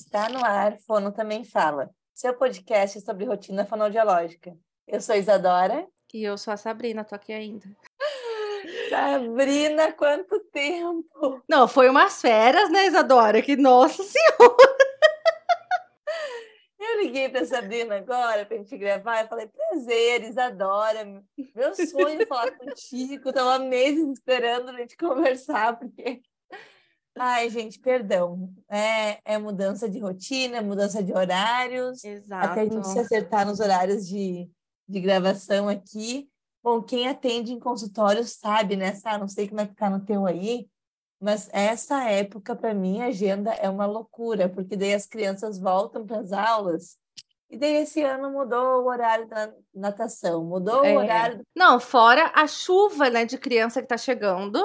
Está 0.00 0.28
no 0.28 0.44
ar, 0.44 0.78
Fono 0.86 1.10
Também 1.10 1.42
Fala, 1.42 1.90
seu 2.14 2.32
podcast 2.32 3.00
sobre 3.00 3.24
rotina 3.24 3.66
fonoaudiológica. 3.66 4.56
Eu 4.86 5.00
sou 5.00 5.16
Isadora. 5.16 5.88
E 6.14 6.22
eu 6.22 6.38
sou 6.38 6.54
a 6.54 6.56
Sabrina, 6.56 7.04
tô 7.04 7.16
aqui 7.16 7.32
ainda. 7.32 7.66
Sabrina, 8.88 9.92
quanto 9.92 10.38
tempo! 10.52 11.42
Não, 11.48 11.66
foi 11.66 11.90
umas 11.90 12.20
férias, 12.20 12.70
né, 12.70 12.86
Isadora? 12.86 13.42
Que 13.42 13.56
nossa 13.56 14.04
senhora! 14.04 14.76
Eu 16.78 17.02
liguei 17.02 17.28
para 17.28 17.44
Sabrina 17.44 17.96
agora 17.96 18.46
para 18.46 18.54
a 18.54 18.58
gente 18.58 18.78
gravar. 18.78 19.22
Eu 19.22 19.28
falei: 19.28 19.48
prazer, 19.48 20.22
Isadora. 20.22 21.04
Meu 21.54 21.74
sonho 21.74 22.22
é 22.22 22.26
falar 22.26 22.52
contigo. 22.52 23.30
Estava 23.30 23.58
meses 23.58 24.10
esperando 24.12 24.70
a 24.70 24.74
gente 24.74 24.96
conversar, 24.96 25.76
porque 25.76 26.22
Ai, 27.18 27.50
gente, 27.50 27.78
perdão. 27.78 28.50
É, 28.68 29.18
é 29.24 29.38
mudança 29.38 29.88
de 29.88 29.98
rotina, 29.98 30.62
mudança 30.62 31.02
de 31.02 31.12
horários. 31.12 32.04
Exato. 32.04 32.46
Até 32.46 32.60
a 32.62 32.64
gente 32.64 32.86
se 32.86 32.98
acertar 32.98 33.46
nos 33.46 33.60
horários 33.60 34.06
de, 34.06 34.48
de 34.88 35.00
gravação 35.00 35.68
aqui. 35.68 36.28
Bom, 36.62 36.82
quem 36.82 37.08
atende 37.08 37.52
em 37.52 37.58
consultório 37.58 38.24
sabe, 38.24 38.76
né, 38.76 38.94
Sá? 38.94 39.18
Não 39.18 39.28
sei 39.28 39.48
como 39.48 39.60
é 39.60 39.66
que 39.66 39.74
tá 39.74 39.88
no 39.88 40.04
teu 40.04 40.26
aí, 40.26 40.68
mas 41.20 41.48
essa 41.52 42.04
época, 42.04 42.54
para 42.54 42.74
mim, 42.74 43.00
a 43.00 43.06
agenda 43.06 43.52
é 43.52 43.68
uma 43.68 43.86
loucura, 43.86 44.48
porque 44.48 44.76
daí 44.76 44.94
as 44.94 45.06
crianças 45.06 45.58
voltam 45.58 46.06
para 46.06 46.20
as 46.20 46.32
aulas. 46.32 46.96
E 47.50 47.56
daí 47.56 47.76
esse 47.76 48.02
ano 48.02 48.30
mudou 48.30 48.82
o 48.82 48.86
horário 48.86 49.26
da 49.26 49.50
natação, 49.74 50.44
mudou 50.44 50.84
é. 50.84 50.94
o 50.94 50.98
horário. 50.98 51.42
Não, 51.56 51.80
fora 51.80 52.30
a 52.34 52.46
chuva, 52.46 53.08
né, 53.08 53.24
de 53.24 53.38
criança 53.38 53.80
que 53.80 53.88
tá 53.88 53.96
chegando 53.96 54.60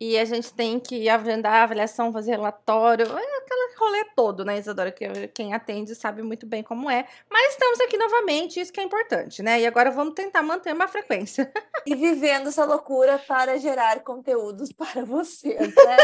e 0.00 0.18
a 0.18 0.24
gente 0.24 0.52
tem 0.52 0.80
que 0.80 1.08
agendar 1.08 1.54
a 1.54 1.62
avaliação, 1.62 2.12
fazer 2.12 2.32
relatório, 2.32 3.06
é 3.06 3.36
aquele 3.38 3.74
rolê 3.78 4.04
todo, 4.16 4.44
né, 4.44 4.58
Isadora? 4.58 4.90
Que 4.90 5.28
quem 5.28 5.54
atende 5.54 5.94
sabe 5.94 6.22
muito 6.22 6.46
bem 6.46 6.62
como 6.62 6.90
é. 6.90 7.06
Mas 7.30 7.52
estamos 7.52 7.80
aqui 7.80 7.96
novamente, 7.96 8.60
isso 8.60 8.72
que 8.72 8.80
é 8.80 8.82
importante, 8.82 9.42
né? 9.42 9.60
E 9.60 9.66
agora 9.66 9.90
vamos 9.90 10.14
tentar 10.14 10.42
manter 10.42 10.74
uma 10.74 10.88
frequência. 10.88 11.52
E 11.86 11.94
vivendo 11.94 12.48
essa 12.48 12.64
loucura 12.64 13.18
para 13.18 13.58
gerar 13.58 14.00
conteúdos 14.00 14.72
para 14.74 15.04
vocês, 15.04 15.74
né? 15.74 15.96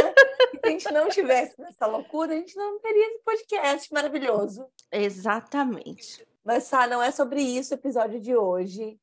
Se 0.50 0.60
a 0.62 0.68
gente 0.68 0.92
não 0.92 1.08
tivesse 1.08 1.60
nessa 1.60 1.86
loucura, 1.86 2.32
a 2.32 2.36
gente 2.36 2.56
não 2.56 2.78
teria 2.80 3.06
esse 3.08 3.24
podcast 3.24 3.92
maravilhoso. 3.92 4.66
Exatamente. 4.92 6.26
Mas, 6.44 6.64
Sá, 6.64 6.86
não 6.86 7.02
é 7.02 7.10
sobre 7.10 7.42
isso 7.42 7.74
o 7.74 7.76
episódio 7.76 8.20
de 8.20 8.36
hoje. 8.36 8.98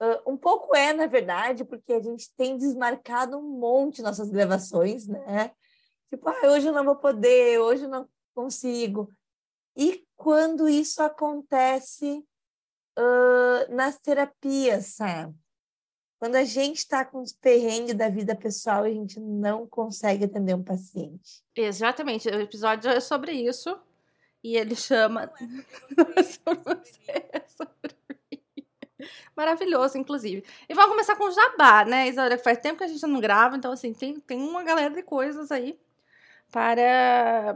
Uh, 0.00 0.32
um 0.32 0.36
pouco 0.36 0.76
é, 0.76 0.92
na 0.92 1.06
verdade, 1.06 1.64
porque 1.64 1.92
a 1.92 2.00
gente 2.00 2.32
tem 2.36 2.56
desmarcado 2.56 3.36
um 3.36 3.58
monte 3.58 4.00
nossas 4.00 4.30
gravações, 4.30 5.08
né? 5.08 5.50
Tipo, 6.08 6.28
ah, 6.28 6.46
hoje 6.46 6.68
eu 6.68 6.72
não 6.72 6.84
vou 6.84 6.96
poder, 6.96 7.58
hoje 7.58 7.84
eu 7.84 7.88
não 7.88 8.08
consigo. 8.34 9.12
E 9.76 10.06
quando 10.16 10.68
isso 10.68 11.02
acontece 11.02 12.24
uh, 12.98 13.74
nas 13.74 13.98
terapias, 13.98 14.86
sabe? 14.86 15.34
Quando 16.18 16.34
a 16.34 16.44
gente 16.44 16.78
está 16.78 17.04
com 17.04 17.22
os 17.22 17.32
perrengues 17.32 17.94
da 17.94 18.08
vida 18.08 18.34
pessoal 18.34 18.82
a 18.82 18.88
gente 18.88 19.20
não 19.20 19.66
consegue 19.68 20.24
atender 20.24 20.54
um 20.54 20.64
paciente. 20.64 21.44
Exatamente. 21.54 22.28
O 22.28 22.40
episódio 22.40 22.90
é 22.90 22.98
sobre 22.98 23.32
isso. 23.32 23.78
E 24.42 24.56
ele 24.56 24.74
chama. 24.74 25.32
Não 25.96 26.06
é 26.16 26.22
sobre 26.22 26.62
você, 26.64 27.28
é 27.32 27.44
sobre 27.48 27.94
Maravilhoso, 29.36 29.98
inclusive. 29.98 30.44
E 30.68 30.74
vamos 30.74 30.90
começar 30.90 31.16
com 31.16 31.24
o 31.24 31.30
jabá, 31.30 31.84
né, 31.84 32.08
Isadora? 32.08 32.38
Faz 32.38 32.58
tempo 32.58 32.78
que 32.78 32.84
a 32.84 32.88
gente 32.88 33.06
não 33.06 33.20
grava, 33.20 33.56
então, 33.56 33.72
assim, 33.72 33.92
tem, 33.92 34.18
tem 34.20 34.40
uma 34.40 34.62
galera 34.62 34.94
de 34.94 35.02
coisas 35.02 35.50
aí 35.52 35.78
para 36.50 37.54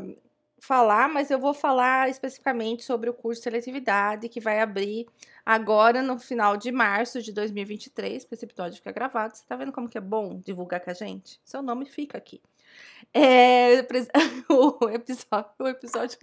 falar, 0.62 1.08
mas 1.08 1.28
eu 1.28 1.40
vou 1.40 1.52
falar 1.52 2.08
especificamente 2.08 2.84
sobre 2.84 3.10
o 3.10 3.14
curso 3.14 3.40
de 3.40 3.44
seletividade 3.44 4.28
que 4.28 4.40
vai 4.40 4.60
abrir 4.60 5.08
agora 5.44 6.00
no 6.00 6.20
final 6.20 6.56
de 6.56 6.70
março 6.70 7.20
de 7.20 7.32
2023, 7.32 8.24
para 8.24 8.36
esse 8.36 8.44
episódio 8.44 8.76
ficar 8.76 8.92
gravado. 8.92 9.36
Você 9.36 9.44
tá 9.44 9.56
vendo 9.56 9.72
como 9.72 9.88
que 9.88 9.98
é 9.98 10.00
bom 10.00 10.38
divulgar 10.38 10.78
com 10.78 10.90
a 10.90 10.94
gente? 10.94 11.40
Seu 11.44 11.62
nome 11.62 11.84
fica 11.84 12.16
aqui. 12.16 12.40
É, 13.12 13.80
o 14.48 14.88
episódio, 14.88 15.50
o 15.58 15.66
episódio. 15.66 16.18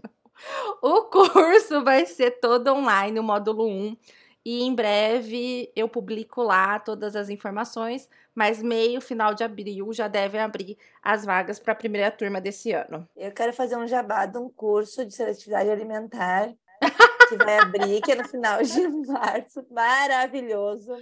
O 0.81 1.01
curso 1.03 1.83
vai 1.83 2.05
ser 2.05 2.39
todo 2.39 2.73
online, 2.73 3.19
o 3.19 3.23
módulo 3.23 3.67
1 3.67 3.97
e 4.45 4.63
em 4.63 4.73
breve 4.73 5.71
eu 5.75 5.89
publico 5.89 6.41
lá 6.41 6.79
todas 6.79 7.15
as 7.15 7.29
informações, 7.29 8.09
mas 8.33 8.63
meio 8.63 9.01
final 9.01 9.33
de 9.33 9.43
abril 9.43 9.91
já 9.91 10.07
devem 10.07 10.39
abrir 10.39 10.77
as 11.01 11.25
vagas 11.25 11.59
para 11.59 11.73
a 11.73 11.75
primeira 11.75 12.09
turma 12.09 12.39
desse 12.39 12.71
ano. 12.71 13.07
Eu 13.15 13.31
quero 13.31 13.53
fazer 13.53 13.75
um 13.75 13.87
jabá 13.87 14.25
de 14.25 14.37
um 14.37 14.49
curso 14.49 15.05
de 15.05 15.13
seletividade 15.13 15.69
alimentar 15.69 16.53
que 17.29 17.35
vai 17.35 17.59
abrir, 17.59 18.01
que 18.01 18.13
é 18.13 18.15
no 18.15 18.27
final 18.27 18.61
de 18.63 18.87
março. 19.07 19.65
Maravilhoso. 19.69 20.95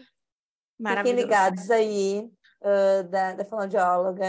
Maravilhoso. 0.80 1.10
Fiquem 1.10 1.14
ligados 1.14 1.72
aí 1.72 2.30
uh, 2.62 3.04
da, 3.08 3.34
da 3.34 3.46
fonoaudióloga 3.46 4.26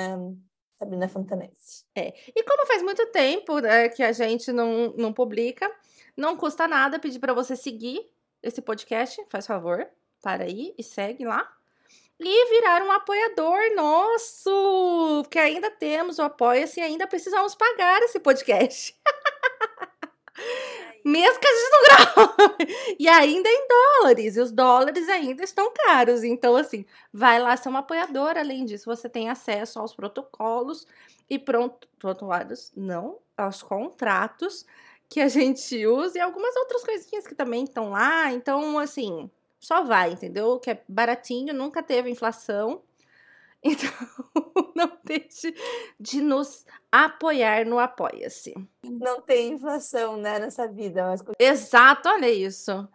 Sabrina 0.78 1.08
Fontanese. 1.08 1.84
É. 1.96 2.14
E 2.36 2.44
como 2.44 2.66
faz 2.66 2.82
muito 2.82 3.04
tempo 3.06 3.58
né, 3.58 3.88
que 3.88 4.02
a 4.02 4.12
gente 4.12 4.52
não, 4.52 4.94
não 4.96 5.12
publica, 5.12 5.70
não 6.16 6.36
custa 6.36 6.68
nada 6.68 6.98
pedir 6.98 7.18
para 7.18 7.32
você 7.32 7.56
seguir 7.56 8.06
esse 8.42 8.62
podcast, 8.62 9.24
faz 9.28 9.46
favor, 9.46 9.86
para 10.22 10.44
aí 10.44 10.74
e 10.78 10.82
segue 10.82 11.24
lá. 11.24 11.50
E 12.20 12.50
virar 12.50 12.82
um 12.82 12.90
apoiador 12.90 13.74
nosso, 13.76 15.20
porque 15.22 15.38
ainda 15.38 15.70
temos 15.70 16.18
o 16.18 16.22
Apoia-se 16.22 16.80
e 16.80 16.82
ainda 16.82 17.06
precisamos 17.06 17.54
pagar 17.54 18.02
esse 18.02 18.18
podcast. 18.18 18.98
Mesmo 21.04 21.40
que 21.40 21.46
a 21.46 21.52
gente 21.52 21.70
não 21.70 21.82
grava. 21.84 22.56
E 22.98 23.08
ainda 23.08 23.48
em 23.48 23.68
dólares. 23.68 24.36
E 24.36 24.40
os 24.40 24.50
dólares 24.50 25.08
ainda 25.08 25.44
estão 25.44 25.72
caros. 25.72 26.24
Então, 26.24 26.56
assim, 26.56 26.84
vai 27.12 27.38
lá 27.38 27.56
ser 27.56 27.68
um 27.68 27.76
apoiador. 27.76 28.36
Além 28.36 28.64
disso, 28.64 28.84
você 28.86 29.08
tem 29.08 29.30
acesso 29.30 29.78
aos 29.78 29.94
protocolos 29.94 30.86
e 31.30 31.38
pronto. 31.38 31.88
Protocolos, 31.98 32.72
não, 32.76 33.20
aos 33.36 33.62
contratos 33.62 34.66
que 35.08 35.20
a 35.20 35.28
gente 35.28 35.86
usa 35.86 36.18
e 36.18 36.20
algumas 36.20 36.54
outras 36.56 36.84
coisinhas 36.84 37.26
que 37.26 37.34
também 37.34 37.64
estão 37.64 37.90
lá. 37.90 38.32
Então, 38.32 38.78
assim, 38.78 39.30
só 39.58 39.82
vai, 39.82 40.12
entendeu? 40.12 40.58
Que 40.58 40.72
é 40.72 40.82
baratinho, 40.88 41.54
nunca 41.54 41.82
teve 41.82 42.10
inflação. 42.10 42.82
Então, 43.60 43.90
não 44.76 44.96
deixe 45.02 45.52
de 45.98 46.20
nos 46.20 46.64
apoiar 46.92 47.66
no 47.66 47.80
Apoia-se. 47.80 48.54
Não 48.84 49.20
tem 49.20 49.54
inflação, 49.54 50.16
né, 50.16 50.38
nessa 50.38 50.68
vida. 50.68 51.04
Mas... 51.04 51.24
Exato, 51.40 52.08
olha 52.08 52.30
isso. 52.30 52.88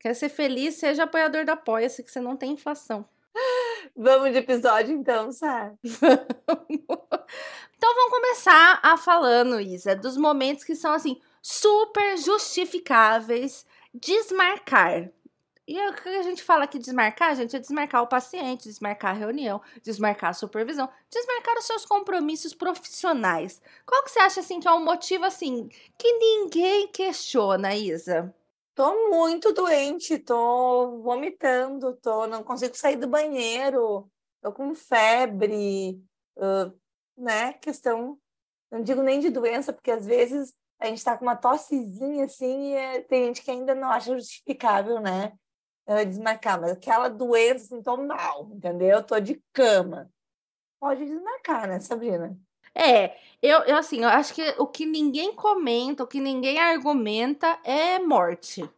Quer 0.00 0.14
ser 0.14 0.30
feliz, 0.30 0.76
seja 0.76 1.02
apoiador 1.02 1.44
do 1.44 1.50
Apoia-se, 1.50 2.02
que 2.02 2.10
você 2.10 2.20
não 2.20 2.38
tem 2.38 2.52
inflação. 2.52 3.06
Vamos 3.94 4.32
de 4.32 4.38
episódio, 4.38 4.96
então, 4.96 5.30
Sá? 5.30 5.74
então, 5.84 7.94
vamos 7.94 8.10
começar 8.10 8.80
a 8.82 8.96
falando, 8.96 9.60
Isa, 9.60 9.94
dos 9.94 10.16
momentos 10.16 10.64
que 10.64 10.74
são, 10.74 10.94
assim, 10.94 11.20
super 11.50 12.18
justificáveis 12.18 13.64
desmarcar. 13.94 15.10
E 15.66 15.80
o 15.88 15.94
que 15.94 16.08
a 16.10 16.22
gente 16.22 16.42
fala 16.42 16.66
que 16.66 16.78
desmarcar, 16.78 17.34
gente, 17.34 17.56
é 17.56 17.58
desmarcar 17.58 18.02
o 18.02 18.06
paciente, 18.06 18.68
desmarcar 18.68 19.12
a 19.12 19.18
reunião, 19.18 19.60
desmarcar 19.82 20.30
a 20.30 20.34
supervisão, 20.34 20.90
desmarcar 21.10 21.56
os 21.56 21.64
seus 21.64 21.86
compromissos 21.86 22.52
profissionais. 22.52 23.62
Qual 23.86 24.04
que 24.04 24.10
você 24.10 24.18
acha, 24.18 24.40
assim, 24.40 24.60
que 24.60 24.68
é 24.68 24.72
um 24.72 24.84
motivo, 24.84 25.24
assim, 25.24 25.68
que 25.96 26.12
ninguém 26.18 26.88
questiona, 26.88 27.74
Isa? 27.74 28.34
Tô 28.74 29.08
muito 29.08 29.50
doente, 29.52 30.18
tô 30.18 31.00
vomitando, 31.02 31.94
tô, 31.96 32.26
não 32.26 32.42
consigo 32.42 32.76
sair 32.76 32.96
do 32.96 33.08
banheiro, 33.08 34.06
tô 34.42 34.52
com 34.52 34.74
febre, 34.74 35.98
uh, 36.36 36.72
né? 37.16 37.54
Questão, 37.54 38.18
não 38.70 38.82
digo 38.82 39.02
nem 39.02 39.18
de 39.18 39.30
doença, 39.30 39.72
porque 39.72 39.90
às 39.90 40.04
vezes 40.06 40.54
a 40.78 40.86
gente 40.86 40.98
está 40.98 41.16
com 41.16 41.24
uma 41.24 41.36
tossezinha 41.36 42.24
assim, 42.24 42.72
e 42.72 42.74
é, 42.74 43.00
tem 43.02 43.26
gente 43.26 43.42
que 43.42 43.50
ainda 43.50 43.74
não 43.74 43.90
acha 43.90 44.16
justificável, 44.16 45.00
né? 45.00 45.32
Desmarcar, 46.06 46.60
mas 46.60 46.72
aquela 46.72 47.08
doença, 47.08 47.64
assim, 47.64 47.82
tô 47.82 47.96
mal, 47.96 48.50
entendeu? 48.52 49.02
Tô 49.02 49.18
de 49.18 49.42
cama. 49.54 50.10
Pode 50.78 51.04
desmarcar, 51.04 51.66
né, 51.66 51.80
Sabrina? 51.80 52.38
É, 52.74 53.16
eu, 53.42 53.60
eu 53.62 53.76
assim, 53.76 54.02
eu 54.02 54.08
acho 54.08 54.34
que 54.34 54.42
o 54.58 54.66
que 54.66 54.86
ninguém 54.86 55.34
comenta, 55.34 56.04
o 56.04 56.06
que 56.06 56.20
ninguém 56.20 56.58
argumenta 56.58 57.58
é 57.64 57.98
morte. 57.98 58.68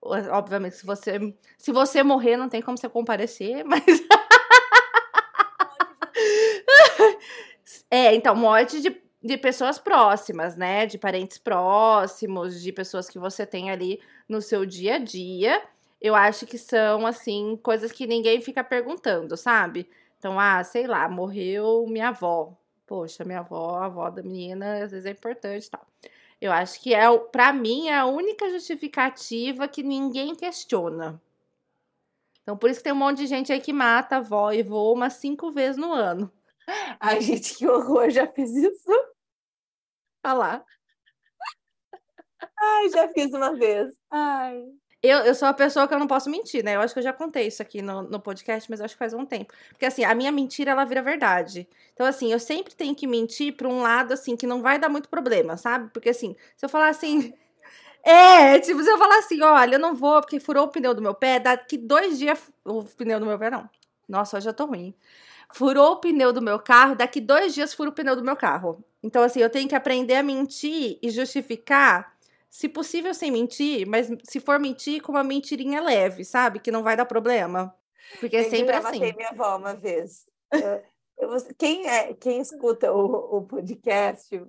Obviamente, 0.00 0.76
se 0.76 0.86
você, 0.86 1.34
se 1.58 1.72
você 1.72 2.02
morrer, 2.02 2.36
não 2.36 2.48
tem 2.48 2.62
como 2.62 2.78
você 2.78 2.88
comparecer, 2.88 3.64
mas. 3.68 3.84
é, 7.90 8.14
então, 8.14 8.34
morte 8.34 8.80
de 8.80 8.90
de 9.22 9.36
pessoas 9.36 9.78
próximas, 9.78 10.56
né? 10.56 10.86
De 10.86 10.98
parentes 10.98 11.38
próximos, 11.38 12.62
de 12.62 12.72
pessoas 12.72 13.08
que 13.08 13.18
você 13.18 13.46
tem 13.46 13.70
ali 13.70 14.00
no 14.28 14.40
seu 14.40 14.64
dia 14.64 14.96
a 14.96 14.98
dia. 14.98 15.62
Eu 16.00 16.14
acho 16.14 16.46
que 16.46 16.58
são, 16.58 17.06
assim, 17.06 17.58
coisas 17.62 17.90
que 17.90 18.06
ninguém 18.06 18.40
fica 18.40 18.62
perguntando, 18.62 19.36
sabe? 19.36 19.88
Então, 20.18 20.38
ah, 20.38 20.62
sei 20.64 20.86
lá, 20.86 21.08
morreu 21.08 21.86
minha 21.88 22.08
avó. 22.08 22.56
Poxa, 22.86 23.24
minha 23.24 23.40
avó, 23.40 23.76
a 23.76 23.86
avó 23.86 24.10
da 24.10 24.22
menina, 24.22 24.84
às 24.84 24.92
vezes 24.92 25.06
é 25.06 25.10
importante 25.10 25.66
e 25.66 25.70
tal. 25.70 25.86
Eu 26.40 26.52
acho 26.52 26.80
que 26.80 26.94
é, 26.94 27.18
para 27.18 27.52
mim, 27.52 27.88
é 27.88 27.98
a 27.98 28.06
única 28.06 28.48
justificativa 28.50 29.66
que 29.68 29.82
ninguém 29.82 30.34
questiona. 30.34 31.20
Então, 32.42 32.56
por 32.56 32.70
isso 32.70 32.80
que 32.80 32.84
tem 32.84 32.92
um 32.92 32.96
monte 32.96 33.18
de 33.18 33.26
gente 33.26 33.52
aí 33.52 33.60
que 33.60 33.72
mata 33.72 34.16
avó 34.16 34.52
e 34.52 34.62
voa 34.62 34.94
umas 34.94 35.14
cinco 35.14 35.50
vezes 35.52 35.76
no 35.76 35.92
ano. 35.92 36.32
Ai, 37.00 37.20
gente, 37.20 37.56
que 37.56 37.66
horror, 37.66 38.10
já 38.10 38.26
fiz 38.26 38.54
isso. 38.54 38.90
Olha 40.28 40.34
lá. 40.34 40.64
Ai, 42.60 42.88
já 42.90 43.08
fiz 43.08 43.32
uma 43.32 43.54
vez. 43.56 43.92
Ai. 44.10 44.64
Eu, 45.02 45.18
eu 45.20 45.34
sou 45.34 45.46
a 45.46 45.54
pessoa 45.54 45.86
que 45.86 45.94
eu 45.94 45.98
não 45.98 46.08
posso 46.08 46.28
mentir, 46.28 46.64
né? 46.64 46.74
Eu 46.74 46.80
acho 46.80 46.92
que 46.92 46.98
eu 46.98 47.04
já 47.04 47.12
contei 47.12 47.46
isso 47.46 47.62
aqui 47.62 47.80
no, 47.80 48.02
no 48.02 48.20
podcast, 48.20 48.68
mas 48.68 48.80
acho 48.80 48.94
que 48.94 48.98
faz 48.98 49.14
um 49.14 49.24
tempo. 49.24 49.52
Porque, 49.70 49.86
assim, 49.86 50.04
a 50.04 50.14
minha 50.14 50.32
mentira, 50.32 50.72
ela 50.72 50.84
vira 50.84 51.00
verdade. 51.02 51.68
Então, 51.94 52.04
assim, 52.06 52.32
eu 52.32 52.40
sempre 52.40 52.74
tenho 52.74 52.94
que 52.96 53.06
mentir 53.06 53.56
pra 53.56 53.68
um 53.68 53.80
lado, 53.82 54.12
assim, 54.12 54.36
que 54.36 54.46
não 54.46 54.60
vai 54.60 54.78
dar 54.78 54.88
muito 54.88 55.08
problema, 55.08 55.56
sabe? 55.56 55.90
Porque, 55.92 56.08
assim, 56.10 56.36
se 56.56 56.64
eu 56.64 56.68
falar 56.68 56.88
assim... 56.88 57.32
É, 58.04 58.58
tipo, 58.60 58.82
se 58.82 58.88
eu 58.90 58.98
falar 58.98 59.18
assim, 59.18 59.42
olha, 59.42 59.74
eu 59.74 59.78
não 59.78 59.94
vou 59.94 60.20
porque 60.20 60.40
furou 60.40 60.66
o 60.66 60.68
pneu 60.68 60.94
do 60.94 61.02
meu 61.02 61.14
pé, 61.14 61.40
daqui 61.40 61.76
dois 61.76 62.18
dias... 62.18 62.40
O 62.64 62.84
pneu 62.84 63.20
do 63.20 63.26
meu 63.26 63.38
pé, 63.38 63.50
não. 63.50 63.68
Nossa, 64.08 64.38
hoje 64.38 64.48
eu 64.48 64.54
tô 64.54 64.66
ruim. 64.66 64.94
Furou 65.52 65.92
o 65.92 65.96
pneu 65.96 66.32
do 66.32 66.42
meu 66.42 66.58
carro, 66.58 66.94
daqui 66.96 67.20
dois 67.20 67.54
dias 67.54 67.74
fura 67.74 67.90
o 67.90 67.92
pneu 67.92 68.16
do 68.16 68.24
meu 68.24 68.36
carro. 68.36 68.84
Então, 69.02 69.22
assim, 69.22 69.40
eu 69.40 69.50
tenho 69.50 69.68
que 69.68 69.74
aprender 69.74 70.14
a 70.14 70.22
mentir 70.22 70.98
e 71.02 71.10
justificar 71.10 72.16
se 72.50 72.68
possível 72.68 73.14
sem 73.14 73.30
mentir, 73.30 73.86
mas 73.86 74.08
se 74.24 74.40
for 74.40 74.58
mentir 74.58 75.02
com 75.02 75.12
uma 75.12 75.22
mentirinha 75.22 75.80
leve, 75.80 76.24
sabe? 76.24 76.58
Que 76.58 76.70
não 76.70 76.82
vai 76.82 76.96
dar 76.96 77.04
problema. 77.04 77.74
Porque 78.18 78.36
é 78.36 78.44
sempre 78.44 78.74
eu 78.74 78.86
assim. 78.86 79.04
Eu 79.04 79.14
minha 79.14 79.28
avó 79.28 79.56
uma 79.56 79.74
vez. 79.74 80.26
Eu, 80.52 80.82
eu, 81.18 81.36
quem, 81.58 81.86
é, 81.86 82.14
quem 82.14 82.40
escuta 82.40 82.92
o, 82.92 83.38
o 83.38 83.42
podcast, 83.42 84.42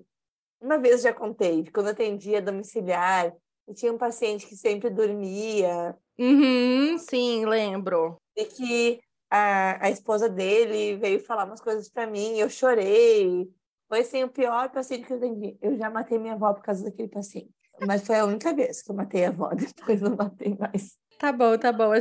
uma 0.61 0.77
vez 0.77 1.01
já 1.01 1.13
contei, 1.13 1.65
quando 1.73 1.87
eu 1.87 1.91
atendia 1.91 2.41
domiciliar, 2.41 3.33
e 3.67 3.73
tinha 3.73 3.93
um 3.93 3.97
paciente 3.97 4.47
que 4.47 4.55
sempre 4.55 4.89
dormia. 4.89 5.95
Uhum, 6.17 6.97
sim, 6.97 7.45
lembro. 7.45 8.17
E 8.35 8.45
que 8.45 8.99
a, 9.29 9.85
a 9.85 9.89
esposa 9.89 10.27
dele 10.27 10.97
veio 10.97 11.19
falar 11.19 11.45
umas 11.45 11.61
coisas 11.61 11.89
para 11.89 12.07
mim, 12.07 12.37
eu 12.39 12.49
chorei. 12.49 13.47
Foi 13.89 14.01
assim, 14.01 14.23
o 14.23 14.29
pior 14.29 14.69
paciente 14.69 15.07
que 15.07 15.11
eu 15.11 15.17
atendi. 15.17 15.57
Eu 15.59 15.75
já 15.75 15.89
matei 15.89 16.19
minha 16.19 16.35
avó 16.35 16.53
por 16.53 16.61
causa 16.61 16.83
daquele 16.83 17.09
paciente. 17.09 17.51
Mas 17.87 18.05
foi 18.05 18.17
a 18.17 18.25
única 18.25 18.53
vez 18.53 18.83
que 18.83 18.91
eu 18.91 18.95
matei 18.95 19.25
a 19.25 19.29
avó, 19.29 19.49
depois 19.55 19.99
não 19.99 20.15
matei 20.15 20.55
mais. 20.55 20.95
Tá 21.17 21.33
bom, 21.33 21.57
tá 21.57 21.73
bom, 21.73 21.91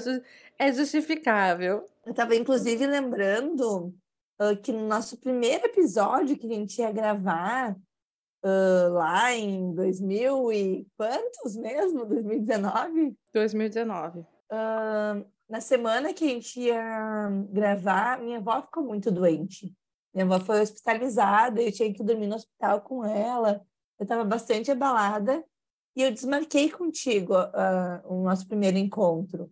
é 0.59 0.73
justificável. 0.73 1.85
Eu 2.05 2.15
tava, 2.15 2.37
inclusive, 2.37 2.87
lembrando 2.87 3.95
uh, 4.41 4.57
que 4.63 4.71
no 4.71 4.87
nosso 4.87 5.17
primeiro 5.19 5.65
episódio 5.65 6.37
que 6.37 6.47
a 6.47 6.55
gente 6.55 6.79
ia 6.81 6.93
gravar, 6.93 7.75
uh, 8.45 8.93
lá 8.93 9.33
em 9.33 9.75
2000 9.75 10.53
e 10.53 10.87
quantos 10.97 11.57
mesmo? 11.57 12.05
2019? 12.05 13.17
2019. 13.33 14.21
Uh, 14.21 15.27
na 15.49 15.61
semana 15.61 16.13
que 16.13 16.25
a 16.25 16.29
gente 16.29 16.61
ia 16.61 17.31
gravar, 17.51 18.21
minha 18.21 18.39
avó 18.39 18.61
ficou 18.63 18.85
muito 18.85 19.11
doente. 19.11 19.75
Minha 20.19 20.35
avó 20.35 20.45
foi 20.45 20.61
hospitalizada, 20.61 21.63
eu 21.63 21.71
tinha 21.71 21.95
que 21.95 22.03
dormir 22.03 22.27
no 22.27 22.35
hospital 22.35 22.81
com 22.81 23.07
ela. 23.07 23.65
Eu 23.97 24.03
estava 24.03 24.25
bastante 24.25 24.69
abalada 24.69 25.45
e 25.95 26.03
eu 26.03 26.11
desmarquei 26.11 26.69
contigo 26.69 27.35
uh, 27.35 28.03
o 28.05 28.25
nosso 28.25 28.45
primeiro 28.49 28.77
encontro. 28.77 29.49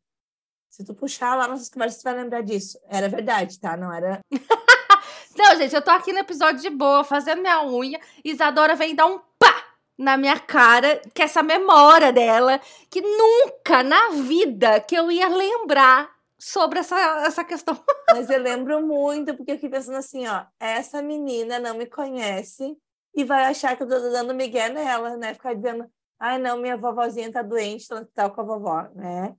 Se 0.68 0.84
tu 0.84 0.92
puxar 0.92 1.36
lá 1.36 1.46
nossas 1.46 1.68
conversas, 1.68 2.00
tu 2.00 2.02
vai 2.02 2.14
lembrar 2.14 2.42
disso. 2.42 2.80
Era 2.88 3.08
verdade, 3.08 3.60
tá? 3.60 3.76
Não 3.76 3.92
era. 3.92 4.18
Não, 5.38 5.54
gente, 5.54 5.72
eu 5.72 5.82
tô 5.82 5.92
aqui 5.92 6.12
no 6.12 6.18
episódio 6.18 6.60
de 6.60 6.70
boa, 6.70 7.04
fazendo 7.04 7.42
minha 7.42 7.64
unha. 7.64 8.00
Isadora 8.24 8.74
vem 8.74 8.92
dar 8.92 9.06
um 9.06 9.20
pá 9.38 9.64
na 9.96 10.16
minha 10.16 10.40
cara, 10.40 11.00
que 11.14 11.22
essa 11.22 11.44
memória 11.44 12.12
dela, 12.12 12.60
que 12.90 13.00
nunca 13.00 13.84
na 13.84 14.08
vida 14.08 14.80
que 14.80 14.96
eu 14.96 15.12
ia 15.12 15.28
lembrar 15.28 16.15
sobre 16.38 16.78
essa, 16.78 16.96
essa 17.26 17.44
questão. 17.44 17.74
Mas 18.10 18.28
eu 18.30 18.40
lembro 18.40 18.84
muito, 18.86 19.34
porque 19.34 19.52
eu 19.52 19.56
fiquei 19.56 19.70
pensando 19.70 19.98
assim, 19.98 20.26
ó, 20.26 20.44
essa 20.60 21.02
menina 21.02 21.58
não 21.58 21.76
me 21.76 21.86
conhece 21.86 22.76
e 23.14 23.24
vai 23.24 23.44
achar 23.44 23.76
que 23.76 23.82
eu 23.82 23.88
tô 23.88 23.98
dando 23.98 24.34
migué 24.34 24.68
nela, 24.68 25.16
né? 25.16 25.34
Ficar 25.34 25.54
dizendo, 25.54 25.90
Ai, 26.18 26.38
não, 26.38 26.56
minha 26.56 26.76
vovozinha 26.76 27.30
tá 27.30 27.42
doente, 27.42 27.86
tá 28.14 28.30
com 28.30 28.40
a 28.40 28.44
vovó, 28.44 28.88
né? 28.94 29.36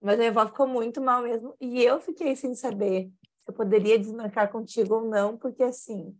Mas 0.00 0.18
minha 0.18 0.30
avó 0.30 0.46
ficou 0.46 0.66
muito 0.66 1.00
mal 1.00 1.22
mesmo. 1.22 1.56
E 1.60 1.82
eu 1.82 2.00
fiquei 2.00 2.36
sem 2.36 2.54
saber 2.54 3.06
se 3.06 3.48
eu 3.48 3.54
poderia 3.54 3.98
desmarcar 3.98 4.50
contigo 4.50 4.96
ou 4.96 5.04
não, 5.08 5.38
porque 5.38 5.62
assim, 5.62 6.14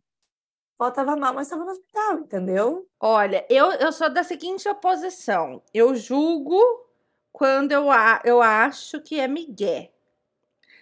a 0.79 0.87
avó 0.87 0.95
tava 0.95 1.15
mal, 1.15 1.35
mas 1.35 1.47
estava 1.47 1.65
no 1.65 1.71
hospital, 1.71 2.21
entendeu? 2.21 2.89
Olha, 2.99 3.47
eu, 3.51 3.71
eu 3.73 3.93
sou 3.93 4.09
da 4.09 4.25
seguinte 4.25 4.69
oposição. 4.69 5.63
Eu 5.75 5.95
julgo 5.95 6.59
quando 7.31 7.73
eu, 7.73 7.87
eu 8.25 8.41
acho 8.41 9.01
que 9.03 9.21
é 9.21 9.29
migué. 9.29 9.93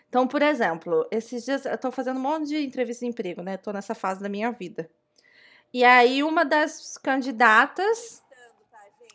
Então, 0.08 0.26
por 0.26 0.42
exemplo, 0.42 1.06
esses 1.10 1.44
dias 1.44 1.66
eu 1.66 1.76
tô 1.78 1.90
fazendo 1.90 2.18
um 2.18 2.22
monte 2.22 2.48
de 2.48 2.64
entrevista 2.64 3.04
de 3.04 3.10
emprego, 3.10 3.42
né? 3.42 3.56
Tô 3.56 3.72
nessa 3.72 3.94
fase 3.94 4.22
da 4.22 4.28
minha 4.28 4.50
vida. 4.52 4.88
E 5.72 5.84
aí, 5.84 6.22
uma 6.22 6.44
das 6.44 6.96
candidatas 6.98 8.22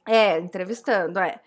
é, 0.05 0.37
entrevistando, 0.39 1.19
é. 1.19 1.39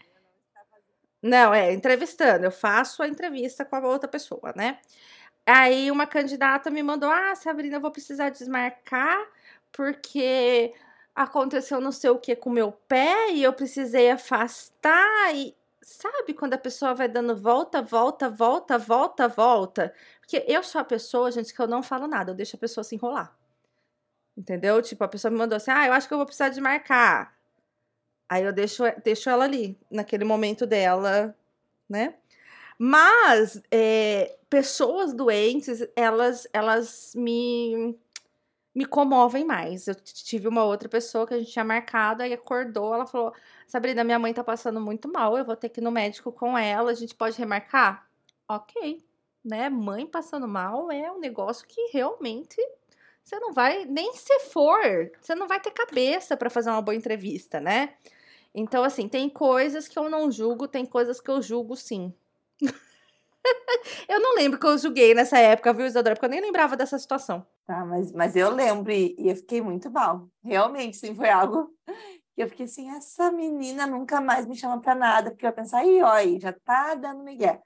Não, 1.23 1.55
é, 1.55 1.73
entrevistando. 1.73 2.44
Eu 2.44 2.52
faço 2.52 3.02
a 3.02 3.08
entrevista 3.08 3.64
com 3.64 3.76
a 3.76 3.81
outra 3.81 4.08
pessoa, 4.08 4.52
né? 4.56 4.79
Aí 5.46 5.91
uma 5.91 6.06
candidata 6.06 6.70
me 6.70 6.82
mandou: 6.82 7.11
Ah, 7.11 7.35
Sabrina, 7.35 7.76
eu 7.76 7.81
vou 7.81 7.91
precisar 7.91 8.31
desmarcar 8.31 9.19
porque 9.73 10.73
aconteceu 11.14 11.81
não 11.81 11.93
sei 11.93 12.11
o 12.11 12.19
que 12.19 12.37
com 12.37 12.50
meu 12.50 12.73
pé 12.73 13.31
e 13.32 13.43
eu 13.43 13.52
precisei 13.52 14.11
afastar. 14.11 15.35
E 15.35 15.55
sabe 15.84 16.34
quando 16.34 16.54
a 16.54 16.58
pessoa 16.58 16.94
vai 16.94 17.08
dando 17.08 17.36
volta, 17.36 17.82
volta, 17.82 18.28
volta, 18.28 18.78
volta, 18.78 19.28
volta? 19.28 19.94
Porque 20.20 20.44
eu 20.48 20.62
sou 20.62 20.81
a 20.81 20.84
pessoa, 20.84 21.31
gente, 21.31 21.54
que 21.54 21.60
eu 21.60 21.66
não 21.66 21.82
falo 21.82 22.06
nada, 22.06 22.31
eu 22.32 22.34
deixo 22.34 22.56
a 22.56 22.58
pessoa 22.58 22.84
se 22.84 22.94
enrolar. 22.94 23.36
Entendeu? 24.36 24.82
Tipo, 24.82 25.04
a 25.04 25.08
pessoa 25.08 25.31
me 25.31 25.38
mandou 25.38 25.56
assim: 25.56 25.70
Ah, 25.70 25.86
eu 25.86 25.92
acho 25.92 26.08
que 26.08 26.14
eu 26.14 26.19
vou 26.19 26.26
precisar 26.26 26.48
desmarcar. 26.48 27.34
Aí 28.28 28.42
eu 28.42 28.52
deixo, 28.52 28.82
deixo 29.04 29.31
ela 29.31 29.44
ali, 29.44 29.78
naquele 29.90 30.25
momento 30.25 30.66
dela, 30.66 31.36
né? 31.88 32.14
Mas 32.78 33.62
é, 33.70 34.36
pessoas 34.50 35.12
doentes, 35.12 35.86
elas, 35.94 36.48
elas 36.52 37.12
me, 37.14 37.96
me 38.75 38.85
comovem 38.85 39.44
mais. 39.44 39.87
Eu 39.87 39.94
tive 39.94 40.49
uma 40.49 40.65
outra 40.65 40.88
pessoa 40.88 41.26
que 41.26 41.35
a 41.35 41.38
gente 41.38 41.53
tinha 41.53 41.65
marcado, 41.65 42.23
aí 42.23 42.32
acordou, 42.32 42.94
ela 42.94 43.06
falou: 43.06 43.32
Sabrina, 43.67 44.03
minha 44.03 44.19
mãe 44.19 44.32
tá 44.35 44.43
passando 44.43 44.81
muito 44.81 45.10
mal, 45.10 45.39
eu 45.39 45.44
vou 45.44 45.56
ter 45.56 45.69
que 45.69 45.81
ir 45.81 45.84
no 45.84 45.91
médico 45.91 46.32
com 46.32 46.58
ela, 46.58 46.91
a 46.91 46.94
gente 46.94 47.15
pode 47.15 47.39
remarcar? 47.39 48.08
Ok, 48.48 49.05
né? 49.44 49.69
Mãe 49.69 50.06
passando 50.06 50.48
mal 50.48 50.91
é 50.91 51.10
um 51.10 51.20
negócio 51.20 51.67
que 51.67 51.91
realmente 51.93 52.56
você 53.25 53.39
não 53.39 53.53
vai, 53.53 53.87
nem 53.87 54.13
se 54.15 54.41
for, 54.41 55.10
você 55.20 55.34
não 55.34 55.48
vai 55.48 55.58
ter 55.58 55.70
cabeça 55.70 56.37
para 56.37 56.51
fazer 56.51 56.70
uma 56.70 56.82
boa 56.82 56.94
entrevista, 56.94 57.58
né? 57.60 57.94
Então, 58.55 58.84
assim, 58.84 59.08
tem 59.08 59.29
coisas 59.29 59.89
que 59.89 59.98
eu 59.98 60.08
não 60.10 60.31
julgo, 60.31 60.69
tem 60.69 60.84
coisas 60.84 61.20
que 61.20 61.31
eu 61.31 61.41
julgo 61.41 61.75
sim. 61.75 62.13
eu 64.08 64.20
não 64.20 64.34
lembro 64.37 64.60
que 64.60 64.67
eu 64.67 64.79
julguei 64.79 65.15
nessa 65.15 65.39
época, 65.39 65.72
viu, 65.72 65.87
Isadora? 65.87 66.15
Porque 66.15 66.27
eu 66.27 66.31
nem 66.31 66.41
lembrava 66.41 66.77
dessa 66.77 66.98
situação. 66.98 67.44
Tá, 67.67 67.85
mas, 67.85 68.13
mas 68.13 68.37
eu 68.37 68.51
lembro 68.51 68.93
e, 68.93 69.15
e 69.19 69.31
eu 69.31 69.37
fiquei 69.37 69.63
muito 69.63 69.91
mal. 69.91 70.29
Realmente, 70.43 70.99
sim, 70.99 71.15
foi 71.15 71.31
algo 71.31 71.75
que 72.35 72.43
eu 72.43 72.49
fiquei 72.49 72.67
assim, 72.67 72.91
essa 72.91 73.31
menina 73.31 73.87
nunca 73.87 74.21
mais 74.21 74.47
me 74.47 74.56
chama 74.56 74.81
para 74.81 74.94
nada, 74.94 75.31
porque 75.31 75.47
eu 75.47 75.49
ia 75.49 75.55
pensar, 75.55 75.79
aí, 75.79 76.03
ó, 76.03 76.11
aí, 76.11 76.39
já 76.39 76.53
tá 76.53 76.94
dando 76.94 77.23
migué. 77.23 77.63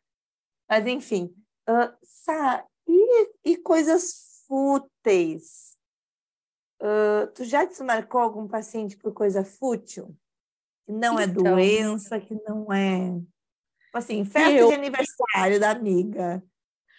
Mas, 0.69 0.87
enfim, 0.87 1.35
uh, 1.69 2.65
e, 2.87 3.31
e 3.45 3.57
coisas 3.57 4.45
fúteis. 4.47 5.77
Uh, 6.81 7.27
tu 7.35 7.45
já 7.45 7.65
desmarcou 7.65 8.21
algum 8.21 8.47
paciente 8.47 8.97
por 8.97 9.13
coisa 9.13 9.45
fútil? 9.45 10.17
Que 10.87 10.93
não 10.93 11.19
é 11.19 11.25
então, 11.25 11.47
é 11.47 11.51
doença, 11.51 12.21
que 12.21 12.35
não 12.47 12.73
é. 12.73 13.11
Tipo 13.87 13.99
assim, 13.99 14.25
festa 14.25 14.53
eu... 14.53 14.69
de 14.69 14.75
aniversário 14.75 15.59
da 15.59 15.71
amiga. 15.71 16.43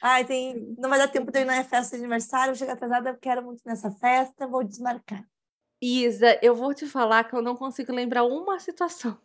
Ai, 0.02 0.26
tem... 0.26 0.76
não 0.78 0.90
vai 0.90 0.98
dar 0.98 1.08
tempo 1.08 1.32
de 1.32 1.40
ir 1.40 1.46
na 1.46 1.64
festa 1.64 1.98
de 1.98 2.04
aniversário, 2.04 2.54
vou 2.54 2.56
chegar 2.56 2.74
atrasada, 2.74 3.10
eu 3.10 3.18
quero 3.18 3.44
muito 3.44 3.62
nessa 3.66 3.92
festa, 3.92 4.48
vou 4.48 4.64
desmarcar. 4.64 5.24
Isa, 5.82 6.38
eu 6.42 6.56
vou 6.56 6.74
te 6.74 6.86
falar 6.86 7.24
que 7.24 7.36
eu 7.36 7.42
não 7.42 7.56
consigo 7.56 7.94
lembrar 7.94 8.24
uma 8.24 8.60
situação. 8.60 9.18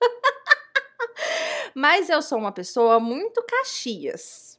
Mas 1.74 2.10
eu 2.10 2.20
sou 2.20 2.38
uma 2.38 2.52
pessoa 2.52 2.98
muito 2.98 3.42
caxias. 3.44 4.58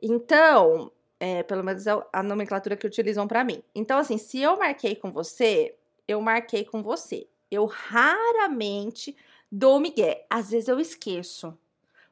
Então, 0.00 0.92
é, 1.18 1.42
pelo 1.42 1.64
menos 1.64 1.86
é 1.86 1.92
a 2.12 2.22
nomenclatura 2.22 2.76
que 2.76 2.86
utilizam 2.86 3.26
para 3.26 3.44
mim. 3.44 3.62
Então, 3.74 3.98
assim, 3.98 4.18
se 4.18 4.40
eu 4.40 4.56
marquei 4.56 4.94
com 4.94 5.10
você, 5.10 5.74
eu 6.06 6.20
marquei 6.20 6.64
com 6.64 6.82
você. 6.82 7.26
Eu 7.50 7.66
raramente 7.66 9.16
dou 9.50 9.80
migué. 9.80 10.26
Às 10.30 10.50
vezes 10.50 10.68
eu 10.68 10.80
esqueço. 10.80 11.56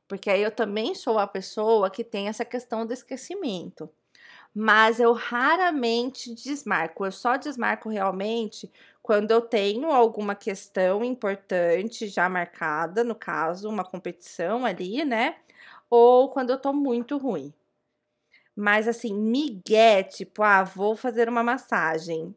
Porque 0.09 0.31
aí 0.31 0.43
eu 0.43 0.51
também 0.51 0.95
sou 0.95 1.19
a 1.19 1.27
pessoa 1.27 1.91
que 1.91 2.03
tem 2.05 2.29
essa 2.29 2.45
questão 2.45 2.87
do 2.87 2.93
esquecimento. 2.93 3.91
mas 4.55 5.01
eu 5.01 5.13
raramente 5.13 6.35
desmarco. 6.35 7.07
Eu 7.07 7.13
só 7.13 7.37
desmarco 7.37 7.89
realmente 7.89 8.71
quando 9.03 9.31
eu 9.33 9.41
tenho 9.43 9.91
alguma 9.93 10.35
questão 10.35 11.05
importante 11.05 12.09
já 12.09 12.29
marcada, 12.29 13.05
no 13.05 13.15
caso, 13.15 13.69
uma 13.69 13.85
competição 13.85 14.65
ali, 14.67 15.05
né? 15.05 15.37
Ou 15.91 16.31
quando 16.31 16.51
eu 16.51 16.59
tô 16.61 16.73
muito 16.73 17.19
ruim. 17.19 17.53
Mas 18.57 18.89
assim, 18.89 19.15
migué, 19.15 20.03
tipo, 20.03 20.43
ah, 20.43 20.63
vou 20.65 20.97
fazer 20.97 21.29
uma 21.29 21.43
massagem. 21.43 22.35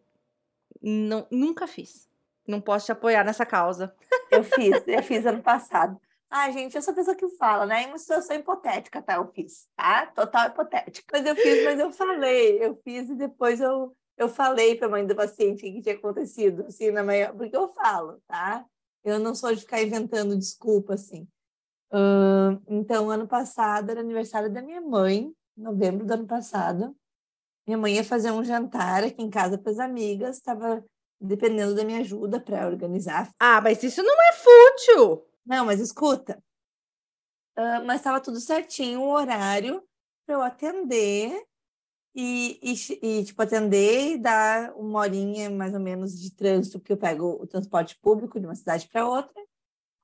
Não, 0.82 1.28
nunca 1.32 1.68
fiz. 1.68 2.10
Não 2.48 2.62
posso 2.62 2.88
te 2.88 2.92
apoiar 2.94 3.24
nessa 3.26 3.46
causa. 3.46 3.96
Eu 4.32 4.44
fiz, 4.44 4.84
eu 4.88 5.04
fiz 5.04 5.26
ano 5.26 5.44
passado. 5.44 6.00
Ah, 6.34 6.50
gente, 6.50 6.78
eu 6.78 6.82
sou 6.82 6.94
a 6.94 6.96
pessoa 6.96 7.14
que 7.14 7.28
fala, 7.32 7.66
né? 7.66 7.84
Em 7.84 7.88
uma 7.88 7.98
situação 7.98 8.38
hipotética, 8.38 9.02
tá? 9.02 9.16
Eu 9.16 9.28
fiz, 9.34 9.68
tá? 9.76 10.06
Total 10.08 10.48
hipotética. 10.48 11.06
Mas 11.12 11.26
eu 11.26 11.36
fiz, 11.36 11.64
mas 11.66 11.78
eu 11.78 11.92
falei. 11.92 12.64
Eu 12.64 12.80
fiz 12.86 13.10
e 13.10 13.16
depois 13.16 13.60
eu, 13.60 13.94
eu 14.18 14.30
falei 14.30 14.76
para 14.76 14.88
a 14.88 14.90
mãe 14.90 15.06
do 15.06 15.14
paciente 15.14 15.68
o 15.68 15.74
que 15.74 15.82
tinha 15.82 15.96
acontecido, 15.96 16.64
assim, 16.68 16.90
na 16.90 17.04
manhã, 17.04 17.36
porque 17.36 17.56
eu 17.56 17.68
falo, 17.74 18.22
tá? 18.30 18.66
Eu 19.04 19.20
não 19.20 19.36
sou 19.36 19.54
de 19.54 19.60
ficar 19.60 19.82
inventando 19.82 20.38
desculpa, 20.38 20.94
assim. 20.94 21.28
Uh, 21.92 22.62
então, 22.66 23.10
ano 23.10 23.28
passado 23.28 23.90
era 23.90 24.00
aniversário 24.00 24.50
da 24.50 24.62
minha 24.62 24.80
mãe, 24.80 25.34
novembro 25.58 26.06
do 26.06 26.14
ano 26.14 26.26
passado. 26.26 26.96
Minha 27.68 27.78
mãe 27.78 27.96
ia 27.96 28.06
fazer 28.06 28.32
um 28.32 28.42
jantar 28.42 29.04
aqui 29.04 29.22
em 29.22 29.30
casa 29.30 29.58
para 29.58 29.74
as 29.74 29.80
amigas, 29.80 30.38
estava 30.38 30.82
dependendo 31.20 31.76
da 31.76 31.84
minha 31.84 32.00
ajuda 32.00 32.40
para 32.40 32.66
organizar. 32.68 33.30
Ah, 33.38 33.60
mas 33.60 33.84
isso 33.84 34.02
não 34.02 34.16
é 34.16 34.34
fútil! 34.34 35.31
Não, 35.52 35.66
mas 35.66 35.82
escuta. 35.82 36.42
Uh, 37.58 37.84
mas 37.86 37.98
estava 37.98 38.22
tudo 38.22 38.40
certinho, 38.40 39.02
o 39.02 39.12
horário 39.12 39.86
para 40.26 40.36
eu 40.36 40.42
atender 40.42 41.46
e, 42.16 42.58
e, 42.64 43.20
e, 43.20 43.26
tipo, 43.26 43.42
atender 43.42 44.14
e 44.14 44.18
dar 44.18 44.74
uma 44.78 45.02
horinha 45.02 45.50
mais 45.50 45.74
ou 45.74 45.80
menos 45.82 46.18
de 46.18 46.34
trânsito, 46.34 46.80
porque 46.80 46.94
eu 46.94 46.98
pego 46.98 47.32
o 47.34 47.46
transporte 47.46 48.00
público 48.00 48.40
de 48.40 48.46
uma 48.46 48.56
cidade 48.56 48.88
para 48.88 49.06
outra. 49.06 49.46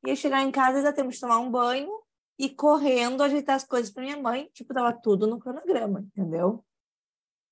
Ia 0.06 0.18
chegar 0.18 0.44
em 0.44 0.52
casa, 0.52 0.82
já 0.82 0.92
temos 0.92 1.16
de 1.16 1.22
tomar 1.22 1.40
um 1.40 1.50
banho 1.50 1.98
e 2.38 2.50
correndo 2.50 3.24
ajeitar 3.24 3.56
as 3.56 3.64
coisas 3.64 3.90
para 3.90 4.04
minha 4.04 4.22
mãe. 4.22 4.50
Tipo, 4.52 4.74
tava 4.74 4.92
tudo 4.92 5.28
no 5.28 5.40
cronograma, 5.40 6.02
entendeu? 6.02 6.62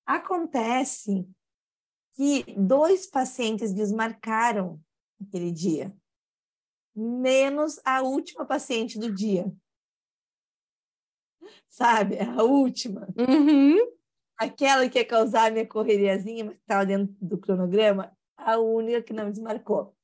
Acontece 0.06 1.26
que 2.14 2.44
dois 2.58 3.08
pacientes 3.08 3.72
desmarcaram 3.74 4.82
aquele 5.22 5.50
dia 5.50 5.96
menos 6.96 7.80
a 7.84 8.02
última 8.02 8.46
paciente 8.46 8.98
do 8.98 9.12
dia. 9.12 9.52
Sabe? 11.68 12.18
A 12.20 12.44
última. 12.44 13.08
Uhum. 13.18 13.78
Aquela 14.38 14.88
que 14.90 15.00
ia 15.00 15.06
causar 15.06 15.48
a 15.48 15.52
minha 15.52 15.68
correriazinha, 15.68 16.46
mas 16.46 16.56
que 16.56 16.62
estava 16.62 16.86
dentro 16.86 17.16
do 17.22 17.38
cronograma, 17.38 18.12
a 18.38 18.58
única 18.58 19.02
que 19.02 19.14
não 19.14 19.32
desmarcou. 19.32 19.96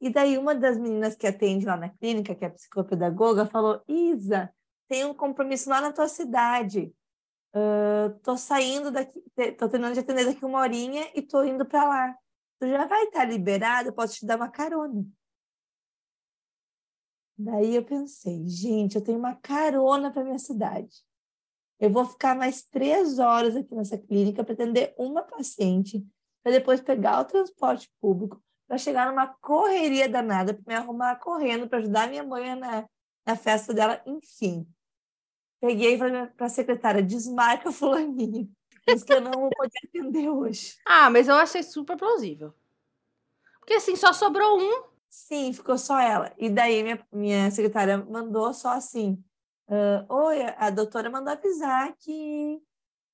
E 0.00 0.10
daí 0.10 0.36
uma 0.36 0.54
das 0.54 0.78
meninas 0.78 1.16
que 1.16 1.26
atende 1.26 1.66
lá 1.66 1.76
na 1.76 1.88
clínica, 1.88 2.34
que 2.34 2.44
é 2.44 2.48
psicopedagoga, 2.48 3.46
falou: 3.46 3.82
Isa, 3.88 4.52
tem 4.88 5.04
um 5.04 5.14
compromisso 5.14 5.70
lá 5.70 5.80
na 5.80 5.92
tua 5.92 6.08
cidade. 6.08 6.92
Uh, 7.54 8.18
tô 8.22 8.36
saindo 8.36 8.90
daqui, 8.90 9.18
tô 9.58 9.68
terminando 9.68 9.94
de 9.94 10.00
atender 10.00 10.26
daqui 10.26 10.44
uma 10.44 10.60
horinha 10.60 11.10
e 11.14 11.22
tô 11.22 11.42
indo 11.42 11.64
para 11.64 11.84
lá. 11.84 12.14
Tu 12.60 12.68
já 12.68 12.86
vai 12.86 13.04
estar 13.04 13.24
liberado, 13.24 13.88
eu 13.88 13.92
posso 13.92 14.16
te 14.16 14.26
dar 14.26 14.36
uma 14.36 14.48
carona. 14.48 15.04
Daí 17.38 17.76
eu 17.76 17.84
pensei, 17.84 18.46
gente, 18.48 18.96
eu 18.96 19.02
tenho 19.02 19.18
uma 19.18 19.34
carona 19.34 20.10
para 20.10 20.24
minha 20.24 20.38
cidade. 20.38 21.04
Eu 21.78 21.90
vou 21.90 22.06
ficar 22.06 22.34
mais 22.34 22.62
três 22.62 23.18
horas 23.18 23.54
aqui 23.54 23.74
nessa 23.74 23.98
clínica 23.98 24.42
para 24.42 24.54
atender 24.54 24.94
uma 24.96 25.22
paciente, 25.22 26.04
para 26.42 26.52
depois 26.52 26.80
pegar 26.80 27.20
o 27.20 27.24
transporte 27.26 27.90
público, 28.00 28.42
para 28.66 28.78
chegar 28.78 29.08
numa 29.08 29.26
correria 29.26 30.08
danada, 30.08 30.54
para 30.54 30.62
me 30.66 30.74
arrumar 30.74 31.16
correndo, 31.16 31.68
para 31.68 31.78
ajudar 31.78 32.08
minha 32.08 32.24
mãe 32.24 32.54
na, 32.54 32.88
na 33.26 33.36
festa 33.36 33.74
dela, 33.74 34.00
enfim. 34.06 34.66
Peguei 35.60 35.98
para 35.98 36.46
a 36.46 36.48
secretária, 36.48 37.02
desmarca 37.02 37.70
fulaninho. 37.70 38.50
Diz 38.88 39.02
que 39.02 39.12
eu 39.12 39.20
não 39.20 39.32
vou 39.32 39.50
poder 39.50 39.78
atender 39.84 40.28
hoje. 40.28 40.76
Ah, 40.86 41.10
mas 41.10 41.28
eu 41.28 41.34
achei 41.34 41.62
super 41.62 41.96
plausível. 41.96 42.54
Porque 43.58 43.74
assim, 43.74 43.96
só 43.96 44.12
sobrou 44.12 44.58
um. 44.60 44.95
Sim, 45.16 45.50
ficou 45.50 45.78
só 45.78 45.98
ela. 45.98 46.30
E 46.36 46.50
daí 46.50 46.82
minha, 46.82 47.06
minha 47.10 47.50
secretária 47.50 47.96
mandou 47.96 48.52
só 48.52 48.68
assim: 48.74 49.12
uh, 49.66 50.14
Oi, 50.14 50.42
a 50.58 50.68
doutora 50.68 51.08
mandou 51.08 51.32
avisar 51.32 51.96
que, 51.96 52.60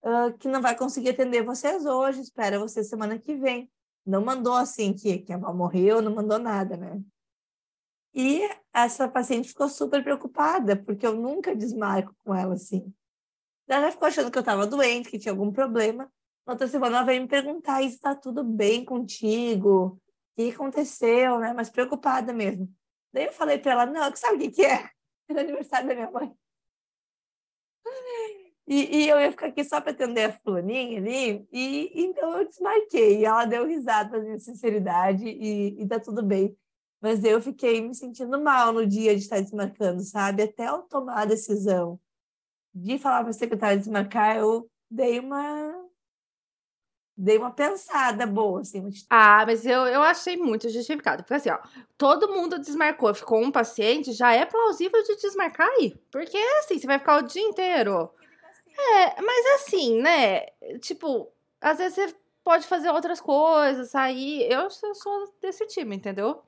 uh, 0.02 0.36
que 0.36 0.48
não 0.48 0.60
vai 0.60 0.76
conseguir 0.76 1.10
atender 1.10 1.44
vocês 1.44 1.86
hoje, 1.86 2.20
espera 2.20 2.58
você 2.58 2.82
semana 2.82 3.20
que 3.20 3.36
vem. 3.36 3.70
Não 4.04 4.20
mandou 4.20 4.54
assim 4.54 4.92
que, 4.92 5.18
que 5.18 5.32
a 5.32 5.36
avó 5.36 5.54
morreu, 5.54 6.02
não 6.02 6.12
mandou 6.12 6.40
nada, 6.40 6.76
né? 6.76 7.00
E 8.12 8.50
essa 8.74 9.08
paciente 9.08 9.50
ficou 9.50 9.68
super 9.68 10.02
preocupada, 10.02 10.74
porque 10.74 11.06
eu 11.06 11.14
nunca 11.14 11.54
desmarco 11.54 12.12
com 12.24 12.34
ela 12.34 12.54
assim. 12.54 12.92
Ela 13.68 13.92
ficou 13.92 14.08
achando 14.08 14.28
que 14.28 14.36
eu 14.36 14.40
estava 14.40 14.66
doente, 14.66 15.08
que 15.08 15.20
tinha 15.20 15.32
algum 15.32 15.52
problema. 15.52 16.12
Na 16.44 16.54
outra 16.54 16.66
semana 16.66 16.96
ela 16.96 17.06
veio 17.06 17.22
me 17.22 17.28
perguntar: 17.28 17.80
está 17.80 18.12
tudo 18.12 18.42
bem 18.42 18.84
contigo? 18.84 20.02
Que 20.36 20.50
aconteceu, 20.50 21.38
né? 21.38 21.52
Mas 21.52 21.70
preocupada 21.70 22.32
mesmo. 22.32 22.72
Daí 23.12 23.26
eu 23.26 23.32
falei 23.32 23.58
para 23.58 23.72
ela, 23.72 23.86
não, 23.86 24.14
sabe 24.16 24.36
o 24.36 24.40
que, 24.40 24.50
que 24.50 24.64
é? 24.64 24.90
Era 25.28 25.40
aniversário 25.42 25.88
da 25.88 25.94
minha 25.94 26.10
mãe. 26.10 26.34
E, 28.66 29.04
e, 29.04 29.08
eu 29.08 29.20
ia 29.20 29.30
ficar 29.30 29.48
aqui 29.48 29.64
só 29.64 29.80
para 29.80 29.90
atender 29.90 30.24
a 30.24 30.32
fulaninha 30.32 30.98
ali, 30.98 31.46
e 31.52 31.90
então 31.94 32.38
eu 32.38 32.48
desmarquei. 32.48 33.20
E 33.20 33.24
ela 33.24 33.44
deu 33.44 33.66
risada 33.66 34.18
da 34.18 34.24
minha 34.24 34.38
sinceridade 34.38 35.26
e, 35.26 35.82
e 35.82 35.88
tá 35.88 35.98
tudo 35.98 36.22
bem. 36.22 36.56
Mas 37.00 37.24
eu 37.24 37.40
fiquei 37.42 37.80
me 37.80 37.94
sentindo 37.94 38.40
mal 38.40 38.72
no 38.72 38.86
dia 38.86 39.14
de 39.16 39.22
estar 39.22 39.40
desmarcando, 39.40 40.02
sabe? 40.02 40.44
Até 40.44 40.68
eu 40.68 40.82
tomar 40.82 41.22
a 41.22 41.24
decisão 41.24 42.00
de 42.74 42.98
falar 42.98 43.22
para 43.22 43.30
a 43.30 43.34
secretária 43.34 43.76
desmarcar, 43.76 44.36
eu 44.36 44.70
dei 44.90 45.18
uma 45.18 45.81
dei 47.22 47.38
uma 47.38 47.52
pensada 47.52 48.26
boa, 48.26 48.62
assim. 48.62 48.90
Ah, 49.08 49.44
mas 49.46 49.64
eu, 49.64 49.86
eu 49.86 50.02
achei 50.02 50.36
muito 50.36 50.68
justificado. 50.68 51.22
Porque 51.22 51.34
assim, 51.34 51.50
ó, 51.50 51.58
todo 51.96 52.32
mundo 52.32 52.58
desmarcou, 52.58 53.14
ficou 53.14 53.40
um 53.40 53.52
paciente, 53.52 54.12
já 54.12 54.32
é 54.32 54.44
plausível 54.44 55.00
de 55.04 55.14
desmarcar 55.16 55.68
aí. 55.68 55.94
Porque 56.10 56.36
assim, 56.58 56.78
você 56.78 56.86
vai 56.86 56.98
ficar 56.98 57.18
o 57.18 57.22
dia 57.22 57.42
inteiro. 57.42 58.10
É, 58.76 59.22
mas 59.22 59.46
assim, 59.54 60.02
né? 60.02 60.46
Tipo, 60.80 61.32
às 61.60 61.78
vezes 61.78 61.94
você 61.94 62.14
pode 62.42 62.66
fazer 62.66 62.90
outras 62.90 63.20
coisas, 63.20 63.90
sair. 63.90 64.50
Eu 64.50 64.68
sou 64.68 65.32
desse 65.40 65.64
time, 65.68 65.94
entendeu? 65.94 66.42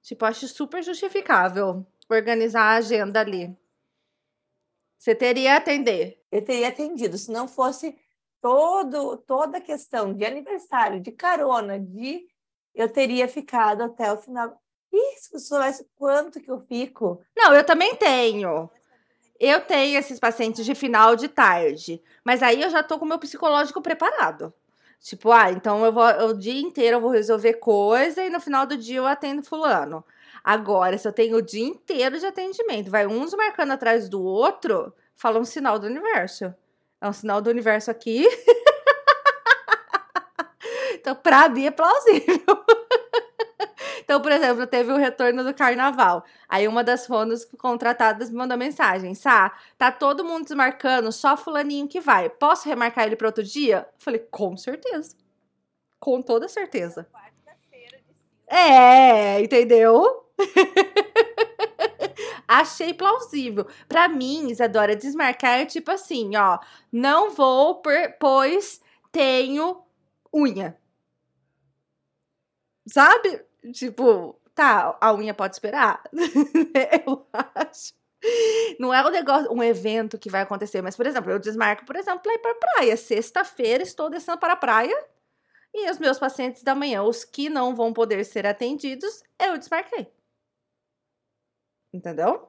Tipo, 0.00 0.26
acho 0.26 0.46
super 0.46 0.80
justificável 0.80 1.84
organizar 2.08 2.62
a 2.62 2.76
agenda 2.76 3.18
ali. 3.18 3.56
Você 4.96 5.12
teria 5.12 5.56
atender. 5.56 6.22
Eu 6.30 6.44
teria 6.44 6.68
atendido. 6.68 7.18
Se 7.18 7.32
não 7.32 7.48
fosse 7.48 7.98
todo, 8.40 9.16
toda 9.18 9.58
a 9.58 9.60
questão 9.60 10.12
de 10.12 10.24
aniversário, 10.24 11.00
de 11.00 11.12
carona, 11.12 11.78
de 11.78 12.26
eu 12.74 12.88
teria 12.88 13.28
ficado 13.28 13.82
até 13.82 14.12
o 14.12 14.18
final. 14.18 14.60
Ih, 14.92 15.16
se 15.18 15.38
soubesse 15.38 15.86
quanto 15.96 16.40
que 16.40 16.50
eu 16.50 16.60
fico. 16.60 17.20
Não, 17.36 17.54
eu 17.54 17.64
também 17.64 17.94
tenho. 17.96 18.70
Eu 19.38 19.60
tenho 19.60 19.98
esses 19.98 20.18
pacientes 20.18 20.64
de 20.64 20.74
final 20.74 21.16
de 21.16 21.28
tarde, 21.28 22.02
mas 22.24 22.42
aí 22.42 22.60
eu 22.60 22.68
já 22.68 22.82
tô 22.82 22.98
com 22.98 23.04
o 23.04 23.08
meu 23.08 23.18
psicológico 23.18 23.80
preparado. 23.80 24.52
Tipo, 25.00 25.32
ah, 25.32 25.50
então 25.50 25.84
eu 25.84 25.92
vou 25.92 26.04
o 26.28 26.34
dia 26.34 26.60
inteiro 26.60 26.96
eu 26.96 27.00
vou 27.00 27.10
resolver 27.10 27.54
coisa 27.54 28.22
e 28.22 28.28
no 28.28 28.38
final 28.38 28.66
do 28.66 28.76
dia 28.76 28.98
eu 28.98 29.06
atendo 29.06 29.42
fulano. 29.42 30.04
Agora, 30.44 30.98
se 30.98 31.08
eu 31.08 31.12
tenho 31.12 31.38
o 31.38 31.42
dia 31.42 31.66
inteiro 31.66 32.18
de 32.18 32.26
atendimento, 32.26 32.90
vai 32.90 33.06
uns 33.06 33.32
marcando 33.34 33.72
atrás 33.72 34.08
do 34.08 34.22
outro, 34.22 34.92
fala 35.16 35.38
um 35.38 35.44
sinal 35.44 35.78
do 35.78 35.86
universo. 35.86 36.54
É 37.00 37.08
um 37.08 37.12
sinal 37.12 37.40
do 37.40 37.50
universo 37.50 37.90
aqui. 37.90 38.26
então, 40.94 41.16
pra 41.16 41.48
mim 41.48 41.66
é 41.66 41.70
plausível. 41.70 42.38
Então, 44.10 44.20
por 44.20 44.32
exemplo, 44.32 44.66
teve 44.66 44.90
o 44.90 44.96
retorno 44.96 45.44
do 45.44 45.54
carnaval. 45.54 46.24
Aí 46.48 46.66
uma 46.66 46.82
das 46.82 47.06
fonos 47.06 47.44
contratadas 47.44 48.28
me 48.28 48.36
mandou 48.36 48.58
mensagem: 48.58 49.14
Sá, 49.14 49.56
tá 49.78 49.92
todo 49.92 50.24
mundo 50.24 50.42
desmarcando, 50.42 51.12
só 51.12 51.36
fulaninho 51.36 51.86
que 51.86 52.00
vai. 52.00 52.28
Posso 52.28 52.68
remarcar 52.68 53.06
ele 53.06 53.14
para 53.14 53.28
outro 53.28 53.44
dia? 53.44 53.86
Eu 53.88 54.00
falei, 54.00 54.18
com 54.28 54.56
certeza. 54.56 55.14
Com 56.00 56.20
toda 56.22 56.48
certeza. 56.48 57.06
É, 58.48 59.40
entendeu? 59.40 60.26
Achei 62.52 62.92
plausível. 62.92 63.64
Para 63.88 64.08
mim, 64.08 64.48
Isadora, 64.50 64.96
desmarcar 64.96 65.60
é 65.60 65.66
tipo 65.66 65.88
assim, 65.92 66.34
ó, 66.36 66.58
não 66.90 67.30
vou 67.30 67.76
por, 67.76 67.94
pois 68.18 68.80
tenho 69.12 69.80
unha. 70.34 70.76
Sabe? 72.86 73.44
Tipo, 73.72 74.36
tá, 74.54 74.96
a 75.00 75.14
unha 75.14 75.32
pode 75.32 75.54
esperar? 75.54 76.02
Eu 77.06 77.24
acho. 77.32 77.94
Não 78.80 78.92
é 78.92 79.06
um 79.06 79.10
negócio, 79.10 79.52
um 79.52 79.62
evento 79.62 80.18
que 80.18 80.28
vai 80.30 80.42
acontecer, 80.42 80.82
mas, 80.82 80.96
por 80.96 81.06
exemplo, 81.06 81.30
eu 81.30 81.38
desmarco, 81.38 81.86
por 81.86 81.96
exemplo, 81.96 82.20
para 82.22 82.34
ir 82.34 82.38
para 82.38 82.54
praia. 82.54 82.96
Sexta-feira 82.96 83.82
estou 83.82 84.10
descendo 84.10 84.38
para 84.38 84.54
a 84.54 84.56
praia 84.56 84.94
e 85.74 85.90
os 85.90 85.98
meus 85.98 86.18
pacientes 86.18 86.62
da 86.62 86.74
manhã, 86.74 87.02
os 87.02 87.24
que 87.24 87.48
não 87.50 87.74
vão 87.76 87.92
poder 87.92 88.24
ser 88.24 88.46
atendidos, 88.46 89.22
eu 89.38 89.58
desmarquei. 89.58 90.08
Entendeu? 91.92 92.48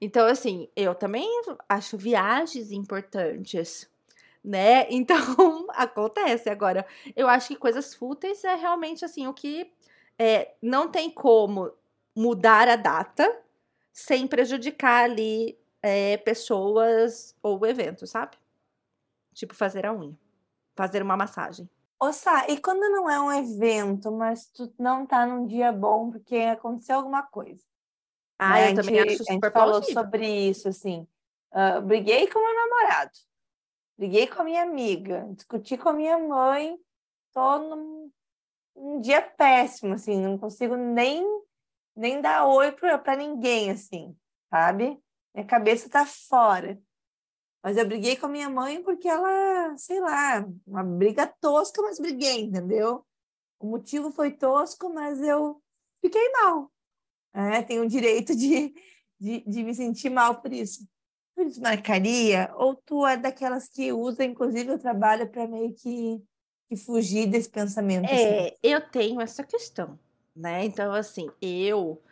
Então, 0.00 0.26
assim, 0.26 0.68
eu 0.74 0.94
também 0.94 1.28
acho 1.68 1.96
viagens 1.96 2.72
importantes, 2.72 3.88
né? 4.42 4.88
Então, 4.90 5.66
acontece. 5.70 6.48
Agora, 6.50 6.86
eu 7.14 7.28
acho 7.28 7.48
que 7.48 7.56
coisas 7.56 7.94
fúteis 7.94 8.42
é 8.44 8.54
realmente, 8.54 9.04
assim, 9.04 9.26
o 9.26 9.34
que 9.34 9.70
é, 10.18 10.54
não 10.62 10.90
tem 10.90 11.10
como 11.10 11.72
mudar 12.16 12.68
a 12.68 12.76
data 12.76 13.40
sem 13.92 14.26
prejudicar 14.26 15.04
ali 15.04 15.58
é, 15.82 16.16
pessoas 16.18 17.36
ou 17.42 17.64
eventos, 17.66 18.10
sabe? 18.10 18.36
Tipo, 19.34 19.54
fazer 19.54 19.86
a 19.86 19.92
unha, 19.92 20.16
fazer 20.76 21.02
uma 21.02 21.16
massagem. 21.16 21.68
Ô, 21.98 22.12
Sá, 22.12 22.46
e 22.48 22.58
quando 22.58 22.80
não 22.90 23.08
é 23.10 23.20
um 23.20 23.32
evento, 23.32 24.10
mas 24.10 24.46
tu 24.46 24.72
não 24.78 25.06
tá 25.06 25.26
num 25.26 25.46
dia 25.46 25.70
bom 25.70 26.10
porque 26.10 26.36
aconteceu 26.36 26.96
alguma 26.96 27.22
coisa? 27.22 27.62
Ah, 28.42 28.54
né? 28.54 28.70
eu 28.70 28.74
também 28.76 28.94
gente, 28.94 29.08
acho 29.08 29.18
super 29.18 29.30
A 29.30 29.32
gente 29.32 29.52
falou 29.52 29.82
sobre 29.82 30.48
isso, 30.48 30.66
assim. 30.66 31.06
Uh, 31.52 31.82
briguei 31.82 32.26
com 32.26 32.38
meu 32.38 32.54
namorado, 32.54 33.10
briguei 33.98 34.26
com 34.26 34.40
a 34.40 34.44
minha 34.44 34.62
amiga, 34.62 35.28
discuti 35.32 35.76
com 35.76 35.90
a 35.90 35.92
minha 35.92 36.18
mãe, 36.18 36.78
tô 37.34 37.58
num, 37.58 38.10
num 38.74 39.00
dia 39.02 39.20
péssimo, 39.20 39.92
assim, 39.92 40.18
não 40.18 40.38
consigo 40.38 40.74
nem, 40.74 41.22
nem 41.94 42.22
dar 42.22 42.46
oi 42.46 42.72
para 42.72 43.14
ninguém, 43.14 43.70
assim, 43.70 44.16
sabe? 44.48 44.98
Minha 45.34 45.46
cabeça 45.46 45.90
tá 45.90 46.06
fora. 46.06 46.80
Mas 47.62 47.76
eu 47.76 47.86
briguei 47.86 48.16
com 48.16 48.24
a 48.24 48.30
minha 48.30 48.48
mãe 48.48 48.82
porque 48.82 49.06
ela, 49.06 49.76
sei 49.76 50.00
lá, 50.00 50.46
uma 50.66 50.82
briga 50.82 51.26
tosca, 51.26 51.82
mas 51.82 51.98
briguei, 51.98 52.44
entendeu? 52.44 53.04
O 53.58 53.66
motivo 53.66 54.10
foi 54.10 54.30
tosco, 54.30 54.88
mas 54.88 55.20
eu 55.20 55.60
fiquei 56.00 56.26
mal. 56.40 56.70
É, 57.32 57.62
tenho 57.62 57.82
o 57.82 57.88
direito 57.88 58.34
de, 58.34 58.74
de, 59.18 59.44
de, 59.46 59.62
me 59.62 59.74
sentir 59.74 60.10
mal 60.10 60.40
por 60.40 60.52
isso. 60.52 60.86
Tu 61.36 61.44
desmarcaria? 61.44 62.50
Ou 62.56 62.74
tu 62.74 63.06
é 63.06 63.16
daquelas 63.16 63.68
que 63.68 63.92
usa, 63.92 64.24
inclusive, 64.24 64.72
o 64.72 64.78
trabalho 64.78 65.28
para 65.28 65.46
meio 65.46 65.72
que, 65.74 66.20
que, 66.68 66.76
fugir 66.76 67.26
desse 67.26 67.48
pensamento? 67.48 68.06
É, 68.06 68.46
assim? 68.46 68.54
eu 68.62 68.80
tenho 68.80 69.20
essa 69.20 69.44
questão, 69.44 69.98
né? 70.34 70.64
Então, 70.64 70.92
assim, 70.92 71.30
eu 71.40 72.02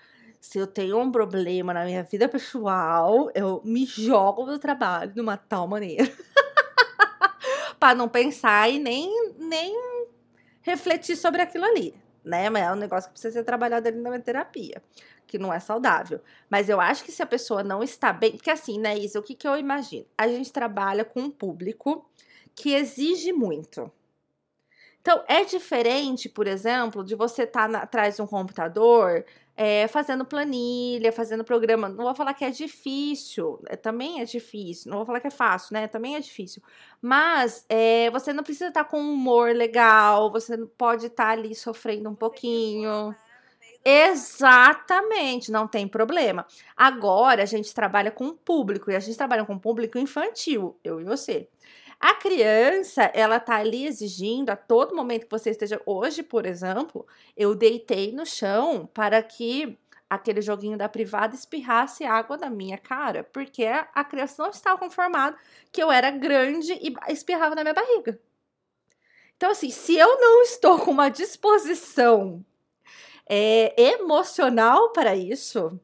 se 0.41 0.57
eu 0.57 0.69
tenho 0.69 1.01
um 1.01 1.11
problema 1.11 1.75
na 1.75 1.85
minha 1.85 2.05
vida 2.05 2.29
pessoal, 2.29 3.29
eu 3.35 3.61
me 3.65 3.85
jogo 3.85 4.45
do 4.45 4.57
trabalho 4.57 5.13
de 5.13 5.21
uma 5.21 5.37
tal 5.37 5.67
maneira 5.67 6.05
para 7.81 7.93
não 7.93 8.09
pensar 8.09 8.71
e 8.71 8.79
nem, 8.79 9.33
nem 9.37 9.75
refletir 10.63 11.17
sobre 11.17 11.43
aquilo 11.43 11.65
ali 11.65 11.93
né? 12.29 12.51
Mas 12.51 12.63
é 12.63 12.73
um 12.73 12.77
negócio 12.77 13.09
que 13.09 13.15
precisa 13.15 13.33
ser 13.33 13.45
trabalhado 13.45 13.89
ali 13.89 13.99
na 13.99 14.19
terapia, 14.21 14.83
que 15.27 15.39
não 15.39 15.53
é 15.53 15.59
saudável. 15.59 16.21
Mas 16.49 16.69
eu 16.69 16.81
acho 16.81 17.03
que 17.03 17.11
se 17.11 17.23
a 17.23 17.27
pessoa 17.27 17.65
não 17.65 17.83
está 17.83 18.13
bem, 18.13 18.33
porque 18.33 18.51
assim, 18.51 18.79
né, 18.79 18.97
Isa, 18.97 19.19
o 19.19 19.23
que, 19.23 19.35
que 19.35 19.49
eu 19.49 19.57
imagino? 19.57 20.07
A 20.17 20.29
gente 20.29 20.53
trabalha 20.53 21.05
com 21.05 21.21
um 21.21 21.31
público 21.31 22.09
que 22.55 22.75
exige 22.75 23.33
muito. 23.33 23.91
Então, 25.01 25.25
é 25.27 25.43
diferente, 25.45 26.29
por 26.29 26.47
exemplo, 26.47 27.03
de 27.03 27.15
você 27.15 27.45
estar 27.45 27.71
tá 27.71 27.79
atrás 27.79 28.17
de 28.17 28.23
um 28.23 28.27
computador 28.27 29.25
é, 29.61 29.89
fazendo 29.89 30.25
planilha, 30.25 31.11
fazendo 31.11 31.43
programa. 31.43 31.89
Não 31.89 32.05
vou 32.05 32.15
falar 32.15 32.33
que 32.33 32.45
é 32.45 32.51
difícil, 32.51 33.61
é, 33.67 33.75
também 33.75 34.21
é 34.21 34.25
difícil. 34.25 34.89
Não 34.89 34.99
vou 34.99 35.07
falar 35.07 35.19
que 35.19 35.27
é 35.27 35.31
fácil, 35.31 35.75
né? 35.75 35.89
Também 35.89 36.15
é 36.15 36.21
difícil. 36.21 36.63
Mas 37.03 37.67
é, 37.69 38.09
você 38.13 38.33
não 38.33 38.45
precisa 38.45 38.69
estar 38.69 38.85
com 38.85 39.01
um 39.01 39.15
humor 39.15 39.53
legal, 39.53 40.31
você 40.31 40.57
pode 40.79 41.07
estar 41.07 41.31
ali 41.31 41.57
sofrendo 41.57 42.09
um 42.09 42.15
pouquinho. 42.15 43.13
Exatamente, 43.85 45.51
não 45.51 45.67
tem 45.67 45.89
problema. 45.89 46.47
Agora 46.77 47.43
a 47.43 47.47
gente 47.47 47.75
trabalha 47.75 48.13
com 48.13 48.33
público 48.37 48.93
e 48.93 48.95
a 48.95 49.01
gente 49.01 49.17
trabalha 49.17 49.45
com 49.45 49.59
público 49.59 49.99
infantil, 49.99 50.79
eu 50.85 51.01
e 51.01 51.05
você. 51.05 51.49
A 52.01 52.15
criança, 52.15 53.11
ela 53.13 53.41
tá 53.41 53.57
ali 53.57 53.87
exigindo 53.87 54.51
a 54.51 54.57
todo 54.57 54.95
momento 54.95 55.25
que 55.25 55.31
você 55.31 55.51
esteja. 55.51 55.81
Hoje, 55.85 56.23
por 56.23 56.47
exemplo, 56.47 57.07
eu 57.37 57.55
deitei 57.55 58.13
no 58.13 58.25
chão 58.25 58.89
para 58.95 59.21
que 59.23 59.77
aquele 60.09 60.41
joguinho 60.41 60.79
da 60.79 60.89
privada 60.89 61.35
espirrasse 61.35 62.05
água 62.05 62.39
da 62.39 62.49
minha 62.49 62.79
cara, 62.79 63.25
porque 63.25 63.65
a 63.67 64.05
criança 64.05 64.43
não 64.43 64.51
estava 64.51 64.79
conformada 64.79 65.37
que 65.73 65.83
eu 65.83 65.91
era 65.91 66.11
grande 66.11 66.73
e 66.75 66.95
espirrava 67.13 67.55
na 67.55 67.63
minha 67.63 67.75
barriga. 67.75 68.19
Então, 69.37 69.51
assim, 69.51 69.71
se 69.71 69.97
eu 69.97 70.21
não 70.21 70.43
estou 70.43 70.79
com 70.79 70.91
uma 70.91 71.09
disposição 71.09 72.45
é, 73.29 73.75
emocional 73.81 74.93
para 74.93 75.15
isso. 75.15 75.79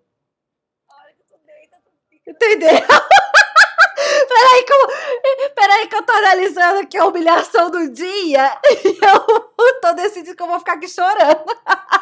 Entendeu? 2.27 2.71
Peraí 4.35 4.65
que, 4.65 4.73
eu, 4.73 5.51
peraí 5.55 5.87
que 5.87 5.95
eu 5.95 6.03
tô 6.03 6.13
analisando 6.13 6.81
aqui 6.81 6.99
a 6.99 7.07
humilhação 7.07 7.71
do 7.71 7.89
dia 7.91 8.59
e 8.85 8.89
eu 8.89 9.81
tô 9.81 9.93
decidindo 9.93 10.37
que 10.37 10.43
eu 10.43 10.49
vou 10.49 10.59
ficar 10.59 10.73
aqui 10.73 10.89
chorando. 10.89 11.45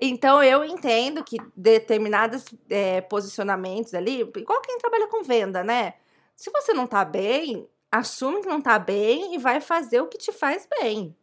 Então 0.00 0.42
eu 0.42 0.64
entendo 0.64 1.24
que 1.24 1.38
determinados 1.56 2.44
é, 2.70 3.00
posicionamentos 3.00 3.94
ali, 3.94 4.20
igual 4.20 4.60
quem 4.60 4.78
trabalha 4.78 5.08
com 5.08 5.24
venda, 5.24 5.64
né? 5.64 5.94
Se 6.36 6.50
você 6.50 6.72
não 6.72 6.86
tá 6.86 7.04
bem, 7.04 7.68
assume 7.90 8.42
que 8.42 8.48
não 8.48 8.60
tá 8.60 8.78
bem 8.78 9.34
e 9.34 9.38
vai 9.38 9.60
fazer 9.60 10.00
o 10.00 10.06
que 10.06 10.18
te 10.18 10.30
faz 10.30 10.68
bem 10.78 11.16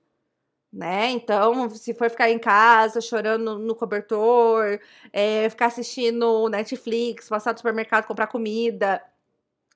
né? 0.71 1.09
Então, 1.11 1.69
se 1.69 1.93
for 1.93 2.09
ficar 2.09 2.29
em 2.29 2.39
casa 2.39 3.01
chorando 3.01 3.59
no 3.59 3.75
cobertor, 3.75 4.79
é, 5.11 5.49
ficar 5.49 5.67
assistindo 5.67 6.47
Netflix, 6.49 7.27
passar 7.27 7.51
no 7.51 7.57
supermercado, 7.57 8.07
comprar 8.07 8.27
comida, 8.27 9.03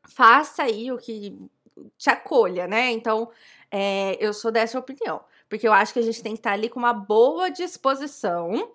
faça 0.08 0.64
aí 0.64 0.92
o 0.92 0.98
que 0.98 1.38
te 1.98 2.10
acolha, 2.10 2.68
né? 2.68 2.92
Então, 2.92 3.30
é, 3.70 4.18
eu 4.26 4.34
sou 4.34 4.52
dessa 4.52 4.80
opinião, 4.80 5.22
porque 5.50 5.68
eu 5.68 5.74
acho 5.74 5.94
que 5.94 6.00
a 6.00 6.04
gente 6.04 6.24
tem 6.24 6.34
que 6.34 6.40
estar 6.40 6.54
ali 6.54 6.70
com 6.70 6.80
uma 6.80 6.94
boa 6.94 7.50
disposição 7.50 8.72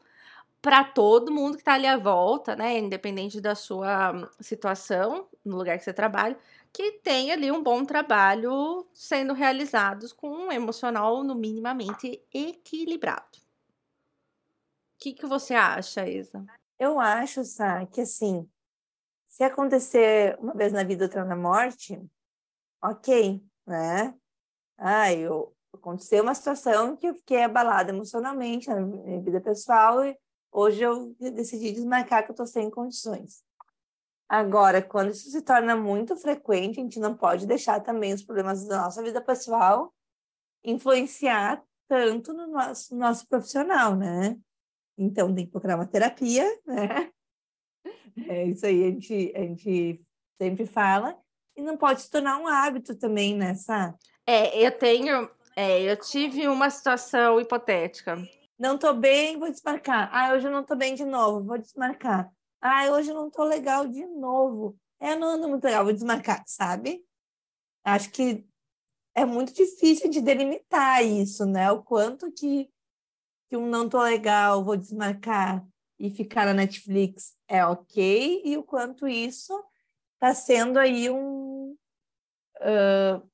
para 0.63 0.85
todo 0.85 1.33
mundo 1.33 1.55
que 1.55 1.63
está 1.63 1.75
ali 1.75 1.87
à 1.87 1.97
volta, 1.97 2.55
né? 2.55 2.79
Independente 2.79 3.41
da 3.41 3.55
sua 3.55 4.31
situação, 4.41 5.29
no 5.45 5.57
lugar 5.57 5.79
que 5.79 5.85
você 5.85 5.93
trabalha, 5.93 6.39
que 6.73 6.93
tem 7.03 7.33
ali 7.33 7.51
um 7.51 7.63
bom 7.63 7.85
trabalho 7.85 8.87
sendo 8.93 9.33
realizados 9.33 10.13
com 10.13 10.29
um 10.29 10.53
emocional 10.53 11.25
no 11.25 11.35
minimamente 11.35 12.23
equilibrado. 12.33 13.39
O 14.95 15.03
que, 15.03 15.15
que 15.15 15.27
você 15.27 15.55
acha, 15.55 16.07
Isa? 16.07 16.45
Eu 16.79 17.01
acho, 17.01 17.43
Sá, 17.43 17.87
que 17.87 18.03
assim, 18.03 18.49
se 19.29 19.43
acontecer 19.43 20.37
uma 20.39 20.53
vez 20.53 20.73
na 20.73 20.85
vida, 20.85 21.05
outra 21.05 21.25
na 21.25 21.37
morte, 21.37 21.99
ok, 22.83 23.43
né? 23.67 24.15
Ah, 24.77 25.13
eu 25.13 25.55
aconteceu 25.73 26.23
uma 26.23 26.35
situação 26.35 26.97
que 26.97 27.07
eu 27.07 27.15
fiquei 27.15 27.43
abalada 27.43 27.91
emocionalmente 27.91 28.69
na 28.69 28.81
minha 28.81 29.23
vida 29.23 29.41
pessoal 29.41 30.05
e 30.05 30.17
hoje 30.53 30.83
eu 30.83 31.15
decidi 31.19 31.73
desmarcar 31.73 32.25
que 32.25 32.31
eu 32.31 32.35
estou 32.35 32.47
sem 32.47 32.71
condições. 32.71 33.43
Agora, 34.29 34.81
quando 34.81 35.11
isso 35.11 35.29
se 35.29 35.43
torna 35.43 35.75
muito 35.75 36.17
frequente, 36.17 36.79
a 36.79 36.83
gente 36.83 37.01
não 37.01 37.17
pode 37.17 37.47
deixar 37.47 37.81
também 37.81 38.15
os 38.15 38.23
problemas 38.23 38.65
da 38.65 38.83
nossa 38.83 39.03
vida 39.03 39.21
pessoal 39.21 39.93
influenciar 40.65 41.63
tanto 41.89 42.33
no 42.33 42.47
nosso, 42.47 42.95
no 42.95 43.01
nosso 43.01 43.27
profissional, 43.27 43.97
né? 43.97 44.39
Então, 44.97 45.35
tem 45.35 45.47
que 45.47 45.51
procurar 45.51 45.75
uma 45.75 45.87
terapia, 45.87 46.47
né? 46.65 47.11
É 48.29 48.45
isso 48.45 48.67
aí, 48.67 48.85
a 48.85 48.91
gente, 48.91 49.33
a 49.35 49.41
gente 49.41 50.01
sempre 50.41 50.67
fala. 50.67 51.19
E 51.57 51.63
não 51.63 51.77
pode 51.77 52.03
se 52.03 52.11
tornar 52.11 52.39
um 52.39 52.47
hábito 52.47 52.95
também, 52.95 53.35
né, 53.37 53.55
Sá? 53.55 53.95
É, 54.27 54.65
eu 54.65 54.71
tenho... 54.71 55.29
É, 55.57 55.83
eu 55.83 55.97
tive 55.97 56.47
uma 56.47 56.71
situação 56.71 57.41
hipotética. 57.41 58.17
Não 58.61 58.77
tô 58.77 58.93
bem, 58.93 59.39
vou 59.39 59.51
desmarcar. 59.51 60.11
Ah, 60.13 60.35
hoje 60.35 60.47
eu 60.47 60.51
não 60.53 60.63
tô 60.63 60.77
bem 60.77 60.95
de 60.95 61.03
novo, 61.03 61.43
vou 61.47 61.57
desmarcar. 61.57 62.31
Ah, 62.61 62.91
hoje 62.91 63.11
eu 63.11 63.15
não 63.15 63.31
tô 63.31 63.43
legal 63.43 63.89
de 63.89 64.05
novo. 64.05 64.79
Eu 65.01 65.19
não 65.19 65.29
ando 65.29 65.49
muito 65.49 65.65
legal, 65.65 65.83
vou 65.83 65.95
desmarcar, 65.95 66.45
sabe? 66.47 67.03
Acho 67.83 68.11
que 68.11 68.47
é 69.15 69.25
muito 69.25 69.55
difícil 69.55 70.11
de 70.11 70.21
delimitar 70.21 71.03
isso, 71.03 71.47
né? 71.47 71.73
O 71.73 71.83
quanto 71.83 72.31
que, 72.33 72.71
que 73.49 73.57
um 73.57 73.67
não 73.67 73.89
tô 73.89 74.03
legal, 74.03 74.63
vou 74.63 74.77
desmarcar 74.77 75.67
e 75.99 76.11
ficar 76.11 76.45
na 76.45 76.53
Netflix 76.53 77.35
é 77.49 77.65
ok, 77.65 78.43
e 78.45 78.59
o 78.59 78.63
quanto 78.63 79.09
isso 79.09 79.59
está 80.17 80.35
sendo 80.35 80.79
aí 80.79 81.09
um, 81.09 81.75
uh, 82.61 83.31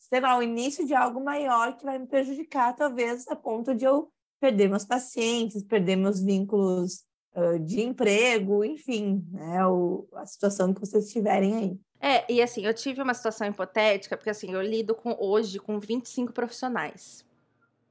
sei 0.00 0.18
lá, 0.18 0.36
o 0.36 0.42
início 0.42 0.84
de 0.84 0.92
algo 0.92 1.22
maior 1.22 1.76
que 1.76 1.84
vai 1.84 2.00
me 2.00 2.06
prejudicar, 2.08 2.74
talvez, 2.74 3.28
a 3.28 3.36
ponto 3.36 3.72
de 3.72 3.84
eu 3.84 4.12
perder 4.46 4.68
meus 4.68 4.84
pacientes, 4.84 5.64
perder 5.64 5.96
meus 5.96 6.20
vínculos 6.20 7.04
uh, 7.34 7.58
de 7.58 7.80
emprego, 7.80 8.64
enfim, 8.64 9.26
né, 9.32 9.66
o, 9.66 10.06
a 10.14 10.24
situação 10.24 10.72
que 10.72 10.78
vocês 10.78 11.10
tiverem 11.10 11.56
aí. 11.56 11.80
É, 12.00 12.30
e 12.32 12.40
assim, 12.40 12.64
eu 12.64 12.72
tive 12.72 13.02
uma 13.02 13.14
situação 13.14 13.48
hipotética, 13.48 14.16
porque 14.16 14.30
assim, 14.30 14.52
eu 14.52 14.62
lido 14.62 14.94
com 14.94 15.16
hoje 15.18 15.58
com 15.58 15.80
25 15.80 16.32
profissionais, 16.32 17.24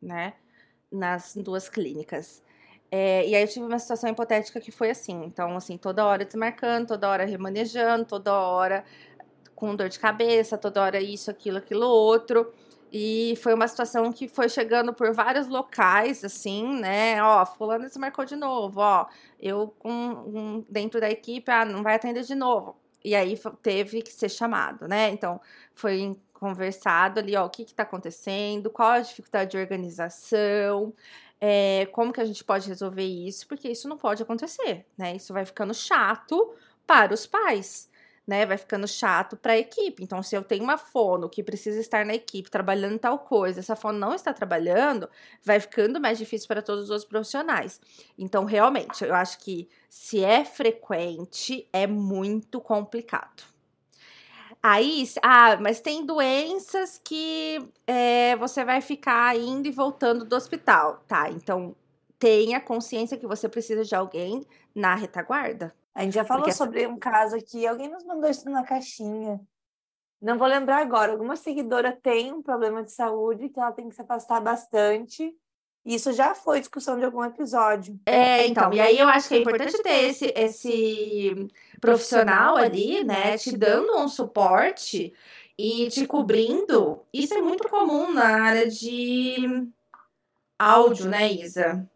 né, 0.02 0.34
nas 0.90 1.36
duas 1.36 1.68
clínicas. 1.68 2.42
É, 2.90 3.28
e 3.28 3.36
aí 3.36 3.44
eu 3.44 3.48
tive 3.48 3.66
uma 3.66 3.80
situação 3.80 4.10
hipotética 4.10 4.62
que 4.62 4.72
foi 4.72 4.92
assim, 4.92 5.26
então 5.26 5.58
assim, 5.58 5.78
toda 5.78 6.06
hora 6.06 6.24
desmarcando, 6.24 6.88
toda 6.88 7.10
hora 7.10 7.26
remanejando, 7.26 8.06
toda 8.06 8.32
hora 8.32 8.86
com 9.54 9.76
dor 9.76 9.90
de 9.90 10.00
cabeça, 10.00 10.58
toda 10.58 10.82
hora 10.82 11.02
isso, 11.02 11.30
aquilo, 11.30 11.58
aquilo 11.58 11.86
outro. 11.86 12.54
E 12.92 13.36
foi 13.42 13.54
uma 13.54 13.68
situação 13.68 14.12
que 14.12 14.28
foi 14.28 14.48
chegando 14.48 14.94
por 14.94 15.14
vários 15.14 15.48
locais, 15.48 16.24
assim, 16.24 16.80
né? 16.80 17.22
Ó, 17.22 17.46
fulano 17.46 17.86
desmarcou 17.86 18.26
de 18.26 18.36
novo, 18.36 18.80
ó. 18.80 19.08
Eu 19.40 19.74
com 19.80 19.92
um, 19.92 20.66
dentro 20.70 21.00
da 21.02 21.10
equipe, 21.10 21.52
ah, 21.52 21.66
não 21.66 21.84
vai 21.84 21.96
atender 21.96 22.24
de 22.24 22.36
novo. 22.36 22.76
E 23.04 23.16
aí 23.16 23.40
teve 23.62 24.02
que 24.02 24.12
ser 24.12 24.30
chamado, 24.30 24.88
né? 24.88 25.10
Então, 25.10 25.40
foi 25.74 26.18
conversado 26.34 27.20
ali, 27.20 27.36
ó, 27.36 27.46
o 27.46 27.50
que 27.50 27.64
está 27.64 27.84
acontecendo, 27.84 28.70
qual 28.70 28.92
a 28.92 29.00
dificuldade 29.00 29.52
de 29.52 29.58
organização, 29.58 30.94
é, 31.40 31.88
como 31.92 32.14
que 32.14 32.22
a 32.22 32.26
gente 32.26 32.44
pode 32.44 32.68
resolver 32.68 33.04
isso, 33.04 33.48
porque 33.48 33.70
isso 33.70 33.88
não 33.88 33.98
pode 33.98 34.24
acontecer, 34.24 34.86
né? 34.98 35.16
Isso 35.16 35.34
vai 35.34 35.46
ficando 35.46 35.74
chato 35.74 36.54
para 36.88 37.14
os 37.14 37.26
pais 37.26 37.90
né, 38.28 38.46
vai 38.46 38.58
ficando 38.58 38.88
chato 38.88 39.38
para 39.38 39.54
a 39.54 39.58
equipe. 39.58 40.04
Então, 40.04 40.24
se 40.24 40.36
eu 40.36 40.44
tenho 40.44 40.64
uma 40.64 40.78
fono 40.78 41.30
que 41.30 41.44
precisa 41.44 41.80
estar 41.80 42.06
na 42.06 42.16
equipe 42.16 42.50
trabalhando 42.50 42.98
tal 42.98 43.20
coisa, 43.20 43.60
essa 43.60 43.76
fono 43.76 44.00
não 44.00 44.14
está 44.14 44.34
trabalhando, 44.34 45.10
vai 45.44 45.60
ficando 45.60 46.00
mais 46.00 46.18
difícil 46.18 46.48
para 46.48 46.62
todos 46.62 46.90
os 46.90 47.06
profissionais. 47.06 47.80
Então, 48.18 48.46
realmente, 48.46 49.04
eu 49.04 49.14
acho 49.14 49.40
que 49.40 49.70
se 49.90 50.24
é 50.24 50.44
frequente, 50.44 51.68
é 51.72 51.86
muito 51.86 52.60
complicado. 52.60 53.44
Aí, 54.62 55.08
ah, 55.22 55.58
mas 55.62 55.80
tem 55.80 56.04
doenças 56.04 57.00
que 57.04 57.70
é, 57.86 58.36
você 58.38 58.66
vai 58.66 58.82
ficar 58.82 59.38
indo 59.38 59.68
e 59.68 59.72
voltando 59.72 60.26
do 60.26 60.36
hospital, 60.36 61.04
tá? 61.08 61.30
Então, 61.30 61.76
tenha 62.18 62.60
consciência 62.60 63.18
que 63.18 63.28
você 63.28 63.48
precisa 63.48 63.84
de 63.84 63.94
alguém 63.94 64.44
na 64.74 64.96
retaguarda. 64.96 65.72
A 65.96 66.04
gente 66.04 66.14
já 66.14 66.26
falou 66.26 66.44
Porque... 66.44 66.56
sobre 66.56 66.86
um 66.86 67.00
caso 67.00 67.38
aqui, 67.38 67.66
alguém 67.66 67.90
nos 67.90 68.04
mandou 68.04 68.30
isso 68.30 68.50
na 68.50 68.64
caixinha. 68.64 69.40
Não 70.22 70.38
vou 70.38 70.48
lembrar 70.48 70.78
agora. 70.78 71.14
Alguma 71.14 71.38
seguidora 71.38 71.92
tem 71.92 72.34
um 72.34 72.42
problema 72.42 72.84
de 72.84 72.92
saúde 72.92 73.48
que 73.48 73.60
ela 73.60 73.72
tem 73.72 73.88
que 73.88 73.96
se 73.96 74.02
afastar 74.02 74.42
bastante. 74.42 75.34
Isso 75.86 76.12
já 76.12 76.34
foi 76.34 76.60
discussão 76.60 76.98
de 76.98 77.06
algum 77.06 77.24
episódio. 77.24 77.98
É, 78.08 78.48
então, 78.48 78.74
e 78.74 78.82
aí 78.82 78.98
eu 78.98 79.08
acho 79.08 79.30
que 79.30 79.36
é 79.36 79.40
importante 79.40 79.82
ter 79.84 80.06
esse, 80.06 80.34
esse 80.36 81.48
profissional 81.80 82.58
ali, 82.58 83.04
né, 83.04 83.38
te 83.38 83.56
dando 83.56 83.96
um 83.96 84.08
suporte 84.08 85.14
e 85.58 85.88
te 85.90 86.08
cobrindo. 86.08 87.02
Isso 87.14 87.36
é 87.36 87.42
muito 87.42 87.70
comum 87.70 88.12
na 88.12 88.42
área 88.42 88.68
de 88.68 89.70
áudio, 90.58 91.08
né, 91.08 91.32
Isa? 91.32 91.88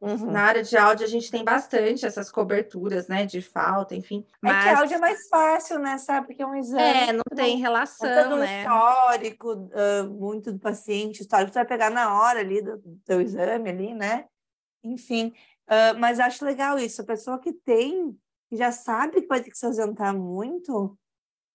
Uhum. 0.00 0.30
Na 0.30 0.42
área 0.42 0.62
de 0.62 0.76
áudio, 0.76 1.04
a 1.04 1.08
gente 1.08 1.28
tem 1.28 1.42
bastante 1.42 2.06
essas 2.06 2.30
coberturas, 2.30 3.08
né? 3.08 3.26
De 3.26 3.42
falta, 3.42 3.96
enfim. 3.96 4.24
Mas... 4.40 4.66
É 4.66 4.70
que 4.70 4.80
áudio 4.80 4.94
é 4.94 5.00
mais 5.00 5.28
fácil, 5.28 5.78
né? 5.80 5.98
Sabe? 5.98 6.28
Porque 6.28 6.42
é 6.42 6.46
um 6.46 6.54
exame. 6.54 6.82
É, 6.82 7.12
não 7.12 7.24
tem 7.34 7.56
relação, 7.56 8.36
né? 8.36 8.62
histórico, 8.62 9.52
uh, 9.54 10.08
muito 10.08 10.52
do 10.52 10.58
paciente, 10.58 11.22
histórico, 11.22 11.52
você 11.52 11.58
vai 11.58 11.66
pegar 11.66 11.90
na 11.90 12.20
hora 12.20 12.38
ali 12.38 12.62
do, 12.62 12.78
do 12.78 12.96
teu 13.04 13.20
exame 13.20 13.70
ali, 13.70 13.92
né? 13.92 14.26
Enfim. 14.84 15.32
Uh, 15.68 15.98
mas 15.98 16.20
acho 16.20 16.44
legal 16.44 16.78
isso. 16.78 17.02
A 17.02 17.06
pessoa 17.06 17.40
que 17.40 17.52
tem, 17.52 18.16
que 18.48 18.56
já 18.56 18.70
sabe 18.70 19.20
que 19.20 19.26
vai 19.26 19.42
ter 19.42 19.50
que 19.50 19.58
se 19.58 19.66
ausentar 19.66 20.16
muito, 20.16 20.96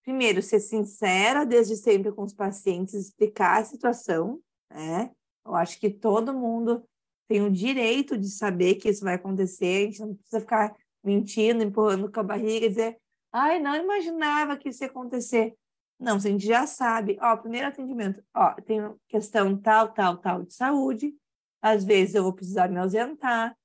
primeiro, 0.04 0.42
ser 0.42 0.60
sincera 0.60 1.46
desde 1.46 1.76
sempre 1.76 2.12
com 2.12 2.22
os 2.22 2.34
pacientes, 2.34 2.92
explicar 2.92 3.60
a 3.60 3.64
situação, 3.64 4.38
né? 4.70 5.10
Eu 5.46 5.54
acho 5.54 5.80
que 5.80 5.88
todo 5.88 6.34
mundo 6.34 6.84
tem 7.28 7.42
o 7.42 7.50
direito 7.50 8.16
de 8.18 8.28
saber 8.28 8.76
que 8.76 8.88
isso 8.88 9.04
vai 9.04 9.14
acontecer, 9.14 9.82
a 9.82 9.86
gente 9.86 10.00
não 10.00 10.14
precisa 10.14 10.40
ficar 10.40 10.74
mentindo, 11.02 11.62
empurrando 11.62 12.10
com 12.10 12.20
a 12.20 12.24
barriga 12.24 12.66
e 12.66 12.68
dizer, 12.68 12.98
ai, 13.32 13.58
não 13.58 13.74
imaginava 13.74 14.56
que 14.56 14.68
isso 14.68 14.84
ia 14.84 14.90
acontecer. 14.90 15.54
Não, 15.98 16.16
a 16.16 16.18
gente 16.18 16.46
já 16.46 16.66
sabe, 16.66 17.18
ó, 17.20 17.36
primeiro 17.36 17.68
atendimento, 17.68 18.22
ó, 18.34 18.54
tem 18.62 18.80
questão 19.08 19.56
tal, 19.56 19.88
tal, 19.92 20.16
tal 20.18 20.42
de 20.42 20.54
saúde, 20.54 21.14
às 21.62 21.84
vezes 21.84 22.14
eu 22.14 22.22
vou 22.22 22.32
precisar 22.32 22.68
me 22.68 22.78
ausentar, 22.78 23.56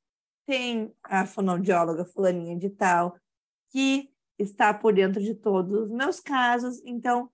tem 0.46 0.94
a 1.04 1.26
fonoaudióloga 1.26 2.06
fulaninha 2.06 2.58
de 2.58 2.70
tal, 2.70 3.18
que 3.72 4.10
está 4.38 4.74
por 4.74 4.94
dentro 4.94 5.22
de 5.22 5.36
todos 5.36 5.74
os 5.74 5.90
meus 5.90 6.20
casos, 6.20 6.82
então 6.86 7.30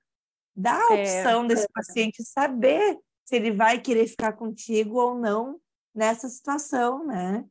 dá 0.55 0.77
a 0.77 0.97
é, 0.97 1.01
opção 1.01 1.45
é, 1.45 1.47
desse 1.47 1.67
paciente 1.71 2.23
saber 2.23 2.97
se 3.23 3.35
ele 3.35 3.51
vai 3.51 3.79
querer 3.79 4.07
ficar 4.07 4.33
contigo 4.33 4.97
ou 4.97 5.15
não 5.15 5.59
nessa 5.95 6.27
situação, 6.27 7.05
né? 7.05 7.45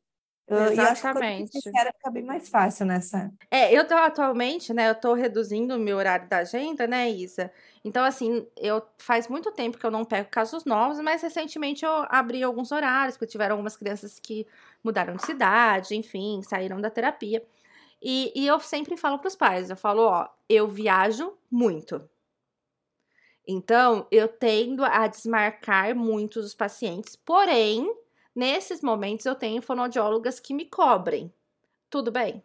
Eu, 0.47 0.71
Exatamente. 0.71 1.55
E 1.55 1.57
acho 1.57 1.71
que 1.71 1.97
ficar 1.97 2.11
bem 2.11 2.23
mais 2.23 2.47
fácil 2.47 2.85
nessa. 2.85 3.31
É, 3.49 3.73
eu 3.75 3.87
tô 3.87 3.95
atualmente, 3.95 4.71
né? 4.73 4.89
Eu 4.89 4.95
tô 4.95 5.15
reduzindo 5.15 5.75
o 5.75 5.79
meu 5.79 5.97
horário 5.97 6.29
da 6.29 6.37
agenda, 6.37 6.85
né, 6.85 7.09
Isa? 7.09 7.51
Então, 7.83 8.05
assim, 8.05 8.47
eu 8.55 8.81
faz 8.99 9.27
muito 9.27 9.51
tempo 9.51 9.77
que 9.79 9.85
eu 9.85 9.89
não 9.89 10.05
pego 10.05 10.29
casos 10.29 10.63
novos, 10.63 10.99
mas 10.99 11.23
recentemente 11.23 11.83
eu 11.83 12.05
abri 12.09 12.43
alguns 12.43 12.71
horários, 12.71 13.17
porque 13.17 13.31
tiveram 13.31 13.53
algumas 13.53 13.75
crianças 13.75 14.19
que 14.19 14.45
mudaram 14.83 15.15
de 15.15 15.25
cidade, 15.25 15.95
enfim, 15.95 16.41
saíram 16.43 16.79
da 16.79 16.91
terapia. 16.91 17.43
E, 17.99 18.31
e 18.35 18.45
eu 18.45 18.59
sempre 18.59 18.95
falo 18.95 19.17
para 19.17 19.27
os 19.29 19.35
pais, 19.35 19.71
eu 19.71 19.75
falo, 19.77 20.03
ó, 20.03 20.27
eu 20.47 20.67
viajo 20.67 21.33
muito. 21.49 22.07
Então, 23.47 24.07
eu 24.11 24.27
tendo 24.27 24.83
a 24.83 25.07
desmarcar 25.07 25.95
muitos 25.95 26.45
os 26.45 26.53
pacientes, 26.55 27.15
porém, 27.15 27.91
Nesses 28.35 28.81
momentos 28.81 29.25
eu 29.25 29.33
tenho 29.33 29.61
fonoaudiólogas 29.61 30.39
que 30.41 30.53
me 30.53 30.65
cobrem. 30.65 31.33
Tudo 31.89 32.11
bem? 32.11 32.43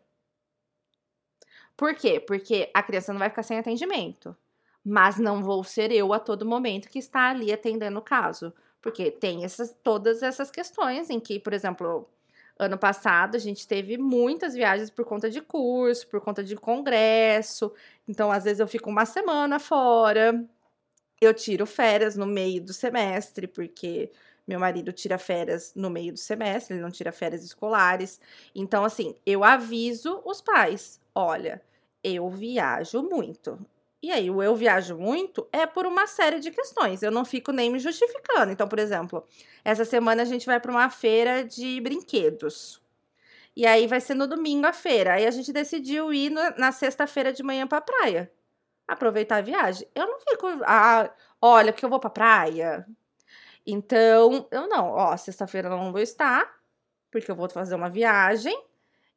Por 1.76 1.94
quê? 1.94 2.20
Porque 2.20 2.70
a 2.72 2.82
criança 2.82 3.12
não 3.12 3.18
vai 3.18 3.30
ficar 3.30 3.42
sem 3.42 3.58
atendimento. 3.58 4.36
Mas 4.84 5.18
não 5.18 5.42
vou 5.42 5.64
ser 5.64 5.90
eu 5.90 6.12
a 6.12 6.20
todo 6.20 6.46
momento 6.46 6.88
que 6.88 6.98
está 6.98 7.30
ali 7.30 7.52
atendendo 7.52 7.98
o 7.98 8.02
caso. 8.02 8.52
Porque 8.80 9.10
tem 9.10 9.44
essas, 9.44 9.74
todas 9.82 10.22
essas 10.22 10.50
questões 10.50 11.10
em 11.10 11.18
que, 11.18 11.40
por 11.40 11.52
exemplo, 11.52 12.08
ano 12.58 12.78
passado 12.78 13.34
a 13.36 13.38
gente 13.38 13.66
teve 13.66 13.98
muitas 13.98 14.54
viagens 14.54 14.90
por 14.90 15.04
conta 15.04 15.28
de 15.28 15.40
curso, 15.40 16.06
por 16.06 16.20
conta 16.20 16.44
de 16.44 16.54
congresso. 16.54 17.72
Então, 18.06 18.30
às 18.30 18.44
vezes, 18.44 18.60
eu 18.60 18.68
fico 18.68 18.88
uma 18.88 19.04
semana 19.04 19.58
fora. 19.58 20.46
Eu 21.20 21.34
tiro 21.34 21.66
férias 21.66 22.16
no 22.16 22.26
meio 22.26 22.62
do 22.62 22.72
semestre, 22.72 23.46
porque 23.46 24.10
meu 24.50 24.58
marido 24.58 24.92
tira 24.92 25.16
férias 25.16 25.72
no 25.76 25.88
meio 25.88 26.12
do 26.12 26.18
semestre, 26.18 26.74
ele 26.74 26.82
não 26.82 26.90
tira 26.90 27.12
férias 27.12 27.44
escolares. 27.44 28.20
Então, 28.52 28.84
assim, 28.84 29.14
eu 29.24 29.44
aviso 29.44 30.20
os 30.24 30.40
pais: 30.40 31.00
olha, 31.14 31.62
eu 32.02 32.28
viajo 32.28 33.00
muito. 33.00 33.64
E 34.02 34.10
aí, 34.10 34.28
o 34.28 34.42
eu 34.42 34.56
viajo 34.56 34.96
muito 34.96 35.46
é 35.52 35.66
por 35.66 35.86
uma 35.86 36.06
série 36.08 36.40
de 36.40 36.50
questões. 36.50 37.00
Eu 37.02 37.12
não 37.12 37.24
fico 37.24 37.52
nem 37.52 37.70
me 37.70 37.78
justificando. 37.78 38.50
Então, 38.50 38.66
por 38.66 38.78
exemplo, 38.80 39.24
essa 39.64 39.84
semana 39.84 40.22
a 40.22 40.24
gente 40.24 40.46
vai 40.46 40.58
para 40.58 40.72
uma 40.72 40.90
feira 40.90 41.44
de 41.44 41.80
brinquedos. 41.80 42.82
E 43.54 43.66
aí 43.66 43.86
vai 43.86 44.00
ser 44.00 44.14
no 44.14 44.26
domingo 44.26 44.66
a 44.66 44.72
feira. 44.72 45.14
Aí 45.14 45.26
a 45.26 45.30
gente 45.30 45.52
decidiu 45.52 46.12
ir 46.12 46.30
no, 46.30 46.40
na 46.56 46.72
sexta-feira 46.72 47.32
de 47.32 47.42
manhã 47.42 47.68
para 47.68 47.80
praia. 47.80 48.32
Aproveitar 48.88 49.36
a 49.36 49.42
viagem. 49.42 49.86
Eu 49.94 50.06
não 50.08 50.18
fico, 50.20 50.46
ah, 50.64 51.10
olha, 51.40 51.72
porque 51.72 51.84
eu 51.84 51.90
vou 51.90 52.00
para 52.00 52.10
praia. 52.10 52.86
Então, 53.66 54.48
eu 54.50 54.68
não, 54.68 54.90
ó, 54.90 55.16
sexta-feira 55.16 55.68
eu 55.68 55.76
não 55.76 55.92
vou 55.92 56.00
estar, 56.00 56.50
porque 57.10 57.30
eu 57.30 57.36
vou 57.36 57.48
fazer 57.48 57.74
uma 57.74 57.90
viagem. 57.90 58.56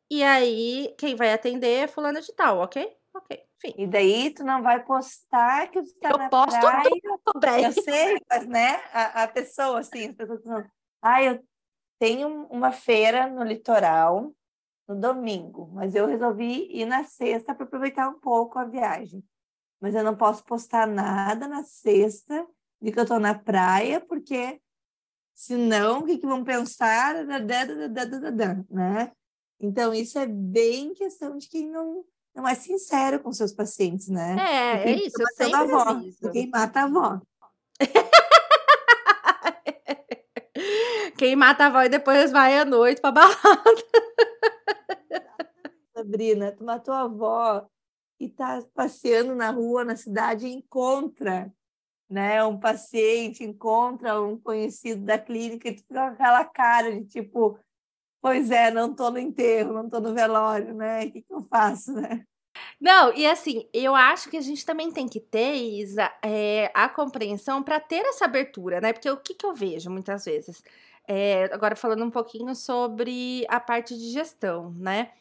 E 0.10 0.24
aí, 0.24 0.94
quem 0.98 1.16
vai 1.16 1.34
atender 1.34 1.84
é 1.84 1.88
fulano 1.88 2.22
de 2.22 2.34
tal, 2.34 2.60
ok? 2.60 2.96
Ok, 3.14 3.44
enfim. 3.58 3.76
E 3.78 3.88
daí 3.88 4.34
tu 4.34 4.44
não 4.44 4.62
vai 4.62 4.84
postar 4.84 5.70
que 5.70 5.82
tu 5.82 5.94
tá 6.00 6.10
eu 6.12 6.18
na 6.18 6.30
posto 6.30 6.60
praia. 6.60 6.90
Tudo 7.26 7.40
bem. 7.40 7.66
Eu 7.66 7.72
sei, 7.72 8.20
mas 8.30 8.48
né, 8.48 8.82
a, 8.92 9.24
a 9.24 9.28
pessoa, 9.28 9.80
assim, 9.80 10.08
as 10.10 10.16
pessoas 10.16 10.44
falando, 10.44 10.70
ah, 11.02 11.24
eu 11.24 11.44
tenho 12.00 12.46
uma 12.48 12.72
feira 12.72 13.28
no 13.28 13.44
litoral 13.44 14.34
no 14.88 15.00
domingo, 15.00 15.70
mas 15.74 15.96
eu 15.96 16.06
resolvi 16.06 16.68
ir 16.72 16.86
na 16.86 17.04
sexta 17.04 17.56
para 17.56 17.66
aproveitar 17.66 18.10
um 18.10 18.20
pouco 18.20 18.60
a 18.60 18.66
viagem. 18.66 19.24
Mas 19.80 19.96
eu 19.96 20.04
não 20.04 20.16
posso 20.16 20.44
postar 20.44 20.88
nada 20.88 21.48
na 21.48 21.64
sexta 21.64 22.46
de 22.84 22.92
que 22.92 23.00
eu 23.00 23.04
estou 23.04 23.20
na 23.20 23.34
praia, 23.34 24.02
porque 24.02 24.60
senão 25.34 26.00
o 26.00 26.06
que, 26.06 26.18
que 26.18 26.28
vão 26.28 26.44
pensar, 26.44 27.16
né? 28.70 29.14
Então, 29.58 29.94
isso 29.94 30.20
é 30.20 30.28
bem 30.28 30.94
questão 30.94 31.38
de 31.38 31.48
quem 31.48 31.70
não, 31.70 32.04
não 32.36 32.46
é 32.46 32.54
sincero 32.54 33.22
com 33.22 33.32
seus 33.32 33.54
pacientes, 33.54 34.10
né? 34.10 34.36
É, 34.38 34.92
é 34.92 34.96
isso, 34.98 35.16
eu 35.40 35.56
avó, 35.56 36.02
Quem 36.34 36.50
mata 36.50 36.82
a 36.82 36.84
avó. 36.84 37.22
quem 41.18 41.38
mata 41.38 41.64
a 41.64 41.68
avó 41.68 41.84
e 41.84 41.90
depois 41.90 42.34
vai 42.34 42.60
à 42.60 42.66
noite 42.66 43.00
para 43.00 43.14
balada. 43.14 43.38
Sabrina, 45.96 46.52
tu 46.52 46.66
matou 46.66 46.94
a 46.94 47.04
avó 47.04 47.66
e 48.20 48.28
tá 48.28 48.62
passeando 48.74 49.34
na 49.34 49.52
rua, 49.52 49.86
na 49.86 49.96
cidade, 49.96 50.48
e 50.48 50.54
encontra 50.54 51.50
né, 52.10 52.44
um 52.44 52.60
paciente, 52.60 53.44
encontra 53.44 54.22
um 54.22 54.38
conhecido 54.38 55.04
da 55.06 55.18
clínica 55.18 55.70
e 55.70 55.76
tu 55.76 55.82
fica 55.84 55.94
com 55.94 56.14
aquela 56.14 56.46
cara 56.46 56.92
de 56.92 57.06
tipo, 57.06 57.58
pois 58.22 58.52
é, 58.52 58.72
não 58.72 58.92
estou 58.92 59.12
no 59.12 59.20
enterro, 59.20 59.74
não 59.74 59.86
estou 59.86 60.00
no 60.02 60.14
velório, 60.14 60.74
né? 60.74 61.06
O 61.06 61.12
que, 61.12 61.22
que 61.22 61.34
eu 61.34 61.42
faço, 61.50 61.94
né? 61.94 62.26
Não, 62.80 63.14
e 63.14 63.26
assim, 63.26 63.68
eu 63.74 63.96
acho 63.96 64.30
que 64.30 64.38
a 64.38 64.42
gente 64.42 64.66
também 64.66 64.92
tem 64.92 65.08
que 65.08 65.20
ter, 65.20 65.56
Isa, 65.56 66.12
é, 66.24 66.72
a 66.74 66.88
compreensão 66.88 67.64
para 67.64 67.80
ter 67.80 68.06
essa 68.06 68.26
abertura, 68.26 68.80
né? 68.80 68.94
Porque 68.94 69.10
o 69.10 69.18
que, 69.18 69.34
que 69.34 69.46
eu 69.46 69.54
vejo 69.54 69.90
muitas 69.90 70.26
vezes? 70.26 70.64
É, 71.08 71.46
agora 71.52 71.76
falando 71.76 72.06
um 72.06 72.12
pouquinho 72.12 72.56
sobre 72.56 73.46
a 73.50 73.60
parte 73.60 73.98
de 73.98 74.12
gestão, 74.12 74.72
né? 74.78 75.12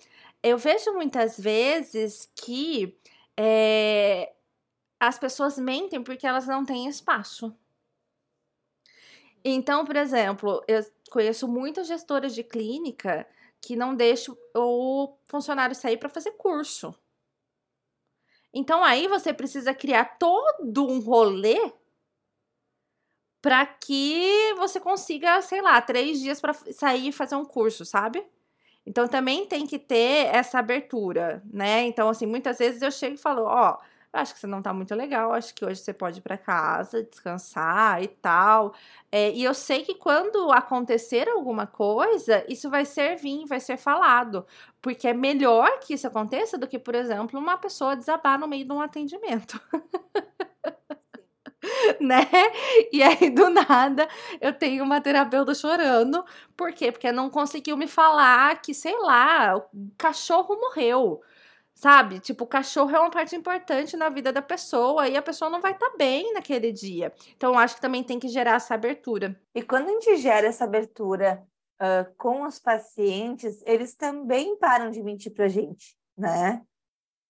Eu 0.42 0.58
vejo 0.58 0.92
muitas 0.92 1.38
vezes 1.38 2.30
que 2.36 2.98
é, 3.36 4.32
as 5.02 5.18
pessoas 5.18 5.58
mentem 5.58 6.00
porque 6.00 6.24
elas 6.24 6.46
não 6.46 6.64
têm 6.64 6.86
espaço. 6.86 7.52
Então, 9.44 9.84
por 9.84 9.96
exemplo, 9.96 10.62
eu 10.68 10.80
conheço 11.10 11.48
muitas 11.48 11.88
gestoras 11.88 12.32
de 12.32 12.44
clínica 12.44 13.26
que 13.60 13.74
não 13.74 13.96
deixam 13.96 14.38
o 14.54 15.16
funcionário 15.24 15.74
sair 15.74 15.96
para 15.96 16.08
fazer 16.08 16.30
curso. 16.32 16.94
Então 18.54 18.84
aí 18.84 19.08
você 19.08 19.34
precisa 19.34 19.74
criar 19.74 20.18
todo 20.20 20.86
um 20.86 21.00
rolê 21.00 21.72
para 23.40 23.66
que 23.66 24.54
você 24.56 24.78
consiga, 24.78 25.42
sei 25.42 25.60
lá, 25.60 25.82
três 25.82 26.20
dias 26.20 26.40
para 26.40 26.54
sair 26.54 27.08
e 27.08 27.12
fazer 27.12 27.34
um 27.34 27.44
curso, 27.44 27.84
sabe? 27.84 28.24
Então 28.86 29.08
também 29.08 29.46
tem 29.46 29.66
que 29.66 29.80
ter 29.80 30.32
essa 30.32 30.60
abertura, 30.60 31.42
né? 31.52 31.82
Então, 31.82 32.08
assim, 32.08 32.26
muitas 32.26 32.58
vezes 32.58 32.82
eu 32.82 32.90
chego 32.92 33.16
e 33.16 33.18
falo, 33.18 33.42
ó, 33.42 33.72
oh, 33.72 33.91
acho 34.12 34.34
que 34.34 34.40
você 34.40 34.46
não 34.46 34.60
tá 34.60 34.72
muito 34.74 34.94
legal, 34.94 35.32
acho 35.32 35.54
que 35.54 35.64
hoje 35.64 35.80
você 35.80 35.92
pode 35.92 36.18
ir 36.18 36.22
para 36.22 36.36
casa, 36.36 37.02
descansar 37.02 38.02
e 38.02 38.08
tal. 38.08 38.74
É, 39.10 39.30
e 39.32 39.42
eu 39.42 39.54
sei 39.54 39.82
que 39.82 39.94
quando 39.94 40.52
acontecer 40.52 41.28
alguma 41.28 41.66
coisa, 41.66 42.44
isso 42.48 42.68
vai 42.68 42.84
ser 42.84 43.16
vir, 43.16 43.46
vai 43.46 43.60
ser 43.60 43.76
falado, 43.78 44.46
porque 44.82 45.08
é 45.08 45.14
melhor 45.14 45.78
que 45.80 45.94
isso 45.94 46.06
aconteça 46.06 46.58
do 46.58 46.68
que, 46.68 46.78
por 46.78 46.94
exemplo, 46.94 47.38
uma 47.40 47.56
pessoa 47.56 47.96
desabar 47.96 48.38
no 48.38 48.46
meio 48.46 48.66
de 48.66 48.72
um 48.72 48.80
atendimento. 48.80 49.60
né? 52.00 52.28
E 52.92 53.02
aí, 53.02 53.30
do 53.30 53.48
nada, 53.48 54.08
eu 54.40 54.52
tenho 54.52 54.84
uma 54.84 55.00
terapeuta 55.00 55.54
chorando. 55.54 56.24
Por 56.56 56.72
quê? 56.72 56.90
Porque 56.92 57.10
não 57.12 57.30
conseguiu 57.30 57.76
me 57.76 57.86
falar 57.86 58.60
que, 58.60 58.74
sei 58.74 58.96
lá, 58.98 59.56
o 59.56 59.64
cachorro 59.96 60.56
morreu 60.60 61.20
sabe? 61.82 62.20
Tipo, 62.20 62.44
o 62.44 62.46
cachorro 62.46 62.94
é 62.94 63.00
uma 63.00 63.10
parte 63.10 63.34
importante 63.34 63.96
na 63.96 64.08
vida 64.08 64.32
da 64.32 64.40
pessoa 64.40 65.08
e 65.08 65.16
a 65.16 65.22
pessoa 65.22 65.50
não 65.50 65.60
vai 65.60 65.72
estar 65.72 65.90
tá 65.90 65.96
bem 65.96 66.32
naquele 66.32 66.70
dia. 66.70 67.12
Então, 67.36 67.58
acho 67.58 67.74
que 67.74 67.80
também 67.80 68.04
tem 68.04 68.20
que 68.20 68.28
gerar 68.28 68.54
essa 68.54 68.74
abertura. 68.74 69.36
E 69.52 69.62
quando 69.62 69.88
a 69.88 69.90
gente 69.90 70.16
gera 70.18 70.46
essa 70.46 70.62
abertura 70.62 71.44
uh, 71.80 72.14
com 72.16 72.44
os 72.44 72.60
pacientes, 72.60 73.60
eles 73.66 73.96
também 73.96 74.56
param 74.58 74.92
de 74.92 75.02
mentir 75.02 75.34
para 75.34 75.46
a 75.46 75.48
gente, 75.48 75.96
né? 76.16 76.62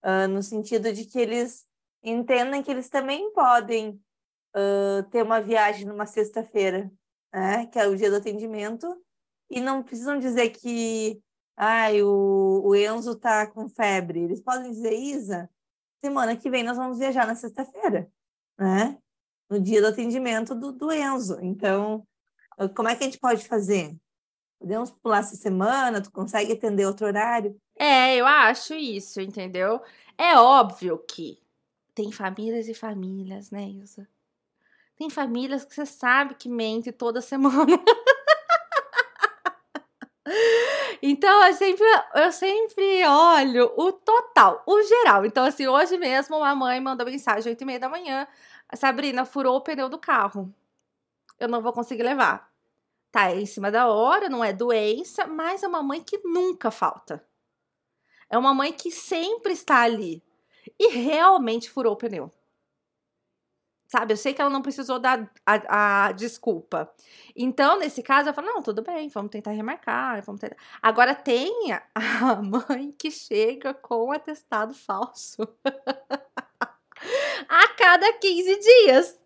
Uh, 0.04 0.28
no 0.28 0.42
sentido 0.42 0.92
de 0.92 1.06
que 1.06 1.18
eles 1.18 1.64
entendem 2.04 2.62
que 2.62 2.70
eles 2.70 2.90
também 2.90 3.32
podem 3.32 3.98
uh, 4.54 5.02
ter 5.10 5.22
uma 5.22 5.40
viagem 5.40 5.86
numa 5.86 6.04
sexta-feira, 6.04 6.92
né? 7.32 7.64
Que 7.68 7.78
é 7.78 7.86
o 7.86 7.96
dia 7.96 8.10
do 8.10 8.16
atendimento, 8.16 8.86
e 9.50 9.62
não 9.62 9.82
precisam 9.82 10.18
dizer 10.18 10.50
que 10.50 11.22
Ai, 11.56 12.02
o, 12.02 12.62
o 12.64 12.74
Enzo 12.74 13.14
tá 13.14 13.46
com 13.46 13.68
febre. 13.68 14.20
Eles 14.20 14.40
podem 14.40 14.70
dizer, 14.70 14.92
Isa, 14.92 15.50
semana 16.04 16.36
que 16.36 16.50
vem 16.50 16.62
nós 16.62 16.76
vamos 16.76 16.98
viajar 16.98 17.26
na 17.26 17.34
sexta-feira, 17.34 18.10
né? 18.58 18.98
No 19.48 19.60
dia 19.60 19.80
do 19.80 19.88
atendimento 19.88 20.54
do, 20.54 20.72
do 20.72 20.90
Enzo. 20.90 21.38
Então, 21.42 22.06
como 22.74 22.88
é 22.88 22.96
que 22.96 23.04
a 23.04 23.06
gente 23.06 23.18
pode 23.18 23.46
fazer? 23.46 23.94
Podemos 24.58 24.90
pular 24.90 25.18
essa 25.18 25.36
semana? 25.36 26.00
Tu 26.00 26.10
consegue 26.10 26.52
atender 26.52 26.86
outro 26.86 27.06
horário? 27.06 27.60
É, 27.76 28.16
eu 28.16 28.26
acho 28.26 28.74
isso, 28.74 29.20
entendeu? 29.20 29.80
É 30.16 30.38
óbvio 30.38 30.98
que 30.98 31.38
tem 31.94 32.12
famílias 32.12 32.68
e 32.68 32.74
famílias, 32.74 33.50
né, 33.50 33.68
Ilza? 33.68 34.08
Tem 34.96 35.10
famílias 35.10 35.64
que 35.64 35.74
você 35.74 35.84
sabe 35.84 36.34
que 36.34 36.48
mente 36.48 36.92
toda 36.92 37.20
semana. 37.22 37.76
Então, 41.02 41.46
eu 41.46 41.54
sempre, 41.54 41.84
eu 42.14 42.32
sempre 42.32 43.04
olho 43.06 43.72
o 43.76 43.92
total, 43.92 44.62
o 44.66 44.82
geral. 44.82 45.26
Então, 45.26 45.44
assim, 45.44 45.66
hoje 45.66 45.98
mesmo, 45.98 46.36
uma 46.36 46.54
mãe 46.54 46.80
mandou 46.80 47.04
mensagem, 47.04 47.50
8 47.50 47.60
e 47.60 47.64
meia 47.64 47.80
da 47.80 47.88
manhã. 47.88 48.26
Sabrina, 48.74 49.24
furou 49.24 49.56
o 49.56 49.60
pneu 49.60 49.88
do 49.88 49.98
carro. 49.98 50.54
Eu 51.40 51.48
não 51.48 51.60
vou 51.60 51.72
conseguir 51.72 52.04
levar. 52.04 52.50
Tá 53.10 53.34
em 53.34 53.46
cima 53.46 53.70
da 53.70 53.88
hora, 53.88 54.28
não 54.28 54.44
é 54.44 54.52
doença, 54.52 55.26
mas 55.26 55.62
é 55.62 55.68
uma 55.68 55.82
mãe 55.82 56.02
que 56.02 56.18
nunca 56.24 56.70
falta. 56.70 57.26
É 58.30 58.38
uma 58.38 58.54
mãe 58.54 58.72
que 58.72 58.90
sempre 58.90 59.52
está 59.52 59.82
ali. 59.82 60.22
E 60.78 60.88
realmente 60.88 61.68
furou 61.68 61.94
o 61.94 61.96
pneu 61.96 62.32
sabe? 63.92 64.14
Eu 64.14 64.16
sei 64.16 64.32
que 64.32 64.40
ela 64.40 64.50
não 64.50 64.62
precisou 64.62 64.98
dar 64.98 65.30
a, 65.44 66.06
a, 66.06 66.12
desculpa. 66.12 66.90
Então, 67.36 67.78
nesse 67.78 68.02
caso, 68.02 68.30
eu 68.30 68.34
falo, 68.34 68.46
não, 68.46 68.62
tudo 68.62 68.82
bem, 68.82 69.06
vamos 69.10 69.30
tentar 69.30 69.50
remarcar, 69.50 70.22
vamos 70.24 70.40
tentar. 70.40 70.56
Agora, 70.80 71.14
tem 71.14 71.52
a 71.94 72.36
mãe 72.40 72.90
que 72.98 73.10
chega 73.10 73.74
com 73.74 74.10
atestado 74.10 74.72
falso 74.72 75.46
a 77.46 77.68
cada 77.76 78.10
15 78.14 78.60
dias. 78.60 79.18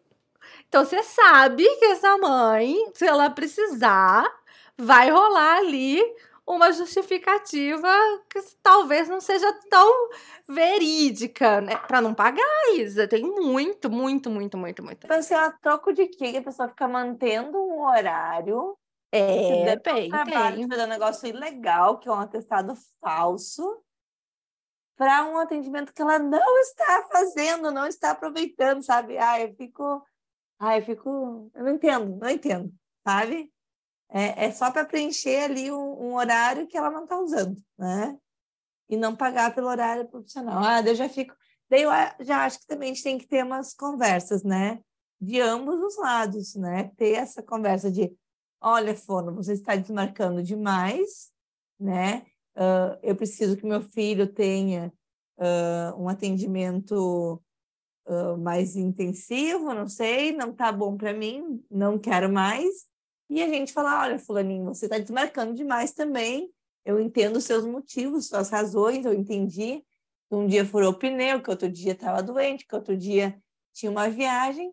Então, 0.69 0.85
você 0.85 1.01
sabe 1.05 1.65
que 1.79 1.85
essa 1.85 2.19
mãe, 2.19 2.91
se 2.93 3.07
ela 3.07 3.31
precisar, 3.31 4.29
vai 4.77 5.11
rolar 5.11 5.59
ali 5.59 6.03
uma 6.47 6.73
justificativa 6.73 7.89
que 8.31 8.41
talvez 8.63 9.09
não 9.09 9.21
seja 9.21 9.53
tão 9.69 10.11
verídica, 10.49 11.61
né? 11.61 11.77
Para 11.77 12.01
não 12.01 12.15
pagar, 12.15 12.45
Isa. 12.77 13.09
Tem 13.09 13.23
muito, 13.23 13.91
muito, 13.91 14.31
muito, 14.31 14.57
muito, 14.57 14.83
muito. 14.83 15.05
Então, 15.05 15.19
assim, 15.19 15.35
a 15.35 15.51
troco 15.51 15.93
de 15.93 16.07
quê? 16.07 16.37
A 16.39 16.43
pessoa 16.43 16.69
fica 16.69 16.87
mantendo 16.87 17.59
um 17.59 17.85
horário. 17.85 18.79
É, 19.11 19.77
tem, 19.79 20.11
tem. 20.11 20.65
um 20.65 20.87
negócio 20.87 21.27
ilegal, 21.27 21.99
que 21.99 22.09
é 22.09 22.13
um 22.13 22.21
atestado 22.21 22.75
falso, 23.01 23.83
para 24.97 25.25
um 25.25 25.39
atendimento 25.39 25.93
que 25.93 26.03
ela 26.03 26.19
não 26.19 26.59
está 26.61 27.07
fazendo, 27.11 27.71
não 27.71 27.87
está 27.87 28.13
aproveitando, 28.13 28.83
sabe? 28.83 29.19
Ah, 29.19 29.41
eu 29.41 29.55
fico. 29.55 30.05
Ah, 30.59 30.79
eu 30.79 30.85
fico. 30.85 31.51
Eu 31.55 31.65
não 31.65 31.73
entendo, 31.73 32.17
não 32.17 32.31
entendo, 32.31 32.73
sabe? 33.07 33.53
É, 34.09 34.47
é 34.47 34.53
só 34.53 34.71
para 34.71 34.85
preencher 34.85 35.45
ali 35.45 35.71
um, 35.71 36.09
um, 36.09 36.15
horário 36.15 36.67
que 36.67 36.77
ela 36.77 36.91
não 36.91 37.05
está 37.05 37.19
usando, 37.19 37.57
né? 37.77 38.17
E 38.89 38.97
não 38.97 39.17
pagar 39.17 39.55
pelo 39.55 39.67
horário 39.67 40.09
profissional. 40.09 40.63
Ah, 40.63 40.81
eu 40.81 40.95
já 40.95 41.09
fico. 41.09 41.35
Daí 41.69 41.83
eu 41.83 41.91
já 42.25 42.45
acho 42.45 42.61
que 42.61 42.67
também 42.67 42.91
a 42.91 42.95
gente 42.95 43.03
tem 43.03 43.19
que 43.19 43.27
ter 43.27 43.45
umas 43.45 43.75
conversas, 43.75 44.45
né? 44.45 44.81
De 45.21 45.41
ambos 45.41 45.81
os 45.81 45.97
lados, 45.99 46.55
né? 46.55 46.91
Ter 46.97 47.15
essa 47.15 47.43
conversa 47.43 47.91
de: 47.91 48.17
olha, 48.61 48.95
Fono, 48.95 49.35
você 49.35 49.55
está 49.55 49.75
desmarcando 49.75 50.43
demais, 50.43 51.33
né? 51.81 52.25
Uh, 52.57 52.97
eu 53.03 53.17
preciso 53.17 53.57
que 53.57 53.67
meu 53.67 53.83
filho 53.83 54.33
tenha 54.33 54.93
uh, 55.37 56.01
um 56.01 56.09
atendimento 56.09 57.43
uh, 58.07 58.39
mais 58.39 58.77
intensivo, 58.77 59.75
não 59.75 59.89
sei, 59.89 60.33
não 60.33 60.53
está 60.53 60.71
bom 60.71 60.97
para 60.97 61.13
mim, 61.13 61.63
não 61.71 61.99
quero 61.99 62.33
mais 62.33 62.87
e 63.29 63.43
a 63.43 63.49
gente 63.49 63.73
fala, 63.73 64.03
olha, 64.03 64.19
fulaninho, 64.19 64.65
você 64.65 64.87
está 64.87 64.99
desmarcando 64.99 65.55
demais 65.55 65.93
também, 65.93 66.51
eu 66.85 67.01
entendo 67.01 67.37
os 67.37 67.45
seus 67.45 67.65
motivos, 67.65 68.29
suas 68.29 68.51
razões, 68.51 69.05
eu 69.05 69.13
entendi 69.13 69.83
um 70.31 70.47
dia 70.47 70.65
furou 70.65 70.91
o 70.91 70.99
pneu, 70.99 71.43
que 71.43 71.51
outro 71.51 71.69
dia 71.71 71.93
estava 71.93 72.23
doente, 72.23 72.67
que 72.67 72.75
outro 72.75 72.97
dia 72.97 73.41
tinha 73.73 73.91
uma 73.91 74.09
viagem, 74.09 74.73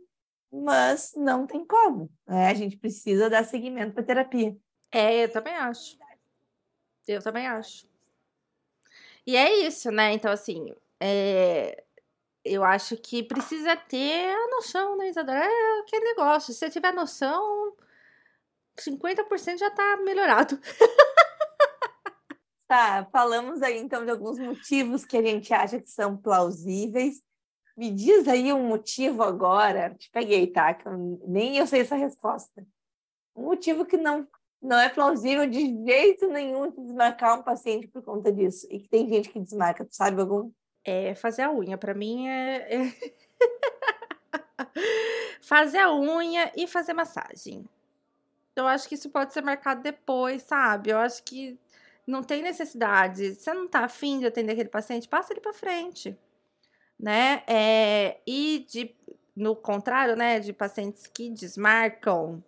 mas 0.52 1.14
não 1.16 1.46
tem 1.46 1.66
como, 1.66 2.12
né? 2.28 2.48
A 2.48 2.54
gente 2.54 2.78
precisa 2.78 3.30
dar 3.30 3.44
seguimento 3.44 3.94
para 3.94 4.04
terapia. 4.04 4.56
É, 4.92 5.24
eu 5.24 5.32
também 5.32 5.56
acho. 5.56 5.98
Eu 7.08 7.22
também 7.22 7.48
acho. 7.48 7.88
E 9.26 9.36
é 9.36 9.66
isso, 9.66 9.92
né? 9.92 10.14
Então, 10.14 10.32
assim, 10.32 10.74
é... 11.00 11.84
eu 12.44 12.64
acho 12.64 12.98
que 12.98 13.24
precisa 13.24 13.76
ter 13.76 14.30
a 14.30 14.48
noção, 14.48 14.98
né, 14.98 15.10
Isadora? 15.10 15.46
É 15.46 15.80
aquele 15.82 16.06
negócio. 16.06 16.54
Se 16.54 16.60
você 16.60 16.70
tiver 16.70 16.94
noção, 16.94 17.76
50% 18.80 19.58
já 19.58 19.70
tá 19.72 19.98
melhorado. 19.98 20.60
Tá, 22.74 23.08
falamos 23.12 23.62
aí 23.62 23.78
então 23.78 24.04
de 24.04 24.10
alguns 24.10 24.40
motivos 24.40 25.06
que 25.06 25.16
a 25.16 25.22
gente 25.22 25.54
acha 25.54 25.80
que 25.80 25.92
são 25.92 26.18
plausíveis. 26.18 27.22
Me 27.78 27.92
diz 27.92 28.28
aí 28.28 28.52
um 28.52 28.68
motivo 28.68 29.22
agora, 29.22 29.94
te 29.94 30.10
peguei, 30.10 30.48
tá? 30.48 30.74
Que 30.74 30.88
eu, 30.88 31.22
nem 31.28 31.56
eu 31.58 31.68
sei 31.68 31.82
essa 31.82 31.96
resposta. 31.96 32.66
Um 33.36 33.44
motivo 33.44 33.86
que 33.86 33.96
não, 33.96 34.28
não 34.60 34.80
é 34.80 34.90
plausível 34.90 35.48
de 35.48 35.60
jeito 35.86 36.28
nenhum 36.30 36.72
desmarcar 36.72 37.40
um 37.40 37.44
paciente 37.44 37.88
por 37.88 38.02
conta 38.02 38.32
disso. 38.32 38.66
E 38.72 38.80
que 38.80 38.90
tem 38.90 39.08
gente 39.08 39.30
que 39.30 39.40
desmarca, 39.40 39.86
tu 39.86 39.96
sabe 39.96 40.20
algum? 40.20 40.52
É 40.84 41.14
fazer 41.14 41.44
a 41.44 41.52
unha. 41.52 41.78
Para 41.78 41.94
mim 41.94 42.28
é... 42.28 42.76
é... 42.76 42.94
fazer 45.42 45.78
a 45.78 45.94
unha 45.94 46.52
e 46.56 46.66
fazer 46.66 46.94
massagem. 46.94 47.64
Eu 48.56 48.68
acho 48.68 48.88
que 48.88 48.96
isso 48.96 49.10
pode 49.10 49.34
ser 49.34 49.42
marcado 49.42 49.82
depois, 49.82 50.44
sabe? 50.44 50.92
Eu 50.92 51.00
acho 51.00 51.24
que 51.24 51.60
não 52.06 52.24
tem 52.24 52.42
necessidade. 52.42 53.36
Se 53.36 53.42
você 53.42 53.54
não 53.54 53.68
tá 53.68 53.86
afim 53.86 54.20
de 54.20 54.28
atender 54.28 54.54
aquele 54.54 54.70
paciente, 54.70 55.08
passa 55.08 55.34
ele 55.34 55.42
para 55.42 55.54
frente, 55.54 56.18
né? 57.00 57.44
É, 57.48 58.20
e 58.28 58.66
de, 58.70 58.96
no 59.36 59.56
contrário, 59.56 60.16
né, 60.16 60.40
de 60.40 60.54
pacientes 60.54 61.08
que 61.08 61.30
desmarcam, 61.30 62.44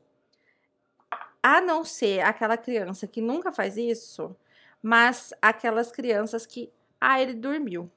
a 1.41 1.61
não 1.61 1.83
ser 1.83 2.21
aquela 2.21 2.57
criança 2.57 3.07
que 3.07 3.21
nunca 3.21 3.51
faz 3.51 3.77
isso, 3.77 4.35
mas 4.81 5.33
aquelas 5.41 5.91
crianças 5.91 6.45
que, 6.45 6.71
ah, 6.99 7.21
ele 7.21 7.33
dormiu. 7.33 7.89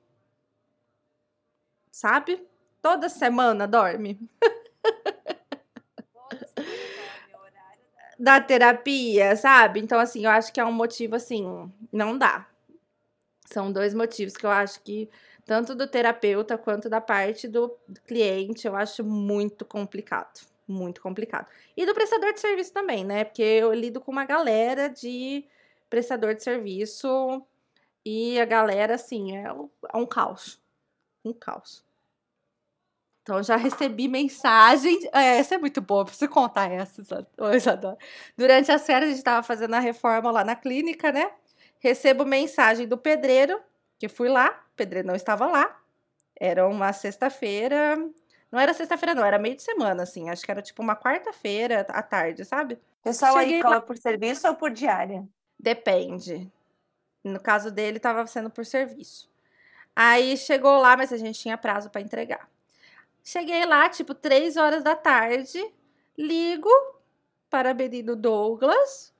Sabe? 1.90 2.47
Toda 2.81 3.09
semana 3.09 3.66
dorme. 3.66 4.18
da 8.19 8.41
terapia, 8.41 9.37
sabe? 9.37 9.81
Então, 9.81 9.99
assim, 9.99 10.25
eu 10.25 10.31
acho 10.31 10.53
que 10.53 10.61
é 10.61 10.65
um 10.65 10.73
motivo, 10.73 11.15
assim, 11.15 11.71
não 11.93 12.19
dá. 12.19 12.47
São 13.47 13.73
dois 13.73 13.95
motivos 13.95 14.37
que 14.37 14.45
eu 14.45 14.51
acho 14.51 14.83
que, 14.83 15.09
tanto 15.47 15.75
do 15.75 15.87
terapeuta 15.87 16.59
quanto 16.59 16.91
da 16.91 17.01
parte 17.01 17.47
do 17.49 17.71
cliente, 18.07 18.67
eu 18.67 18.77
acho 18.77 19.05
muito 19.05 19.65
complicado. 19.65 20.47
Muito 20.67 21.01
complicado. 21.01 21.47
E 21.77 21.87
do 21.87 21.95
prestador 21.95 22.35
de 22.35 22.41
serviço 22.41 22.73
também, 22.73 23.05
né? 23.05 23.25
Porque 23.25 23.43
eu 23.43 23.73
lido 23.73 24.01
com 24.01 24.13
uma 24.13 24.27
galera 24.27 24.89
de 24.89 25.47
prestador 25.89 26.35
de 26.35 26.43
serviço 26.43 27.43
e 28.05 28.39
a 28.39 28.45
galera, 28.45 28.97
assim, 28.97 29.37
é 29.37 29.51
um 29.95 30.05
caos. 30.05 30.61
Um 31.25 31.33
caos. 31.33 31.88
Então, 33.29 33.43
já 33.43 33.57
recebi 33.57 34.09
mensagem. 34.09 34.99
É, 35.12 35.37
essa 35.37 35.57
é 35.57 35.59
muito 35.59 35.83
boa, 35.83 36.07
preciso 36.07 36.31
contar 36.31 36.73
essa, 36.73 37.03
Isadora. 37.55 37.99
Durante 38.35 38.73
as 38.73 38.87
férias, 38.87 39.05
a 39.05 39.11
gente 39.11 39.19
estava 39.19 39.43
fazendo 39.43 39.75
a 39.75 39.81
reforma 39.81 40.31
lá 40.31 40.43
na 40.43 40.57
clínica, 40.57 41.12
né? 41.12 41.31
Recebo 41.79 42.25
mensagem 42.25 42.88
do 42.88 42.97
pedreiro, 42.97 43.61
que 43.99 44.09
fui 44.09 44.31
lá, 44.31 44.49
o 44.73 44.77
pedreiro 44.77 45.07
não 45.07 45.14
estava 45.14 45.45
lá. 45.45 45.79
Era 46.41 46.67
uma 46.67 46.91
sexta-feira. 46.95 47.99
Não 48.51 48.59
era 48.59 48.73
sexta-feira, 48.73 49.14
não, 49.14 49.23
era 49.23 49.38
meio 49.38 49.57
de 49.57 49.62
semana, 49.62 50.05
assim. 50.05 50.31
Acho 50.31 50.43
que 50.43 50.51
era 50.51 50.62
tipo 50.62 50.83
uma 50.83 50.97
quarta-feira 50.97 51.87
à 51.91 52.03
tarde, 52.03 52.47
sabe? 52.47 52.79
Pessoal 53.05 53.35
Cheguei 53.35 53.57
aí 53.57 53.62
cobra 53.62 53.77
lá... 53.77 53.83
por 53.83 53.99
serviço 53.99 54.49
ou 54.49 54.55
por 54.55 54.71
diária? 54.71 55.23
Depende. 55.61 56.51
No 57.23 57.38
caso 57.38 57.71
dele, 57.71 57.99
estava 57.99 58.27
sendo 58.27 58.49
por 58.49 58.64
serviço. 58.64 59.31
Aí 59.95 60.35
chegou 60.38 60.79
lá, 60.79 60.97
mas 60.97 61.12
a 61.12 61.19
gente 61.19 61.38
tinha 61.38 61.59
prazo 61.59 61.91
para 61.91 62.01
entregar. 62.01 62.49
Cheguei 63.31 63.67
lá, 63.67 63.91
tipo, 63.91 64.14
três 64.14 64.57
horas 64.57 64.83
da 64.83 64.97
tarde, 64.97 65.62
ligo 66.17 66.71
para 67.51 67.75
menino 67.75 68.17
Douglas. 68.17 69.14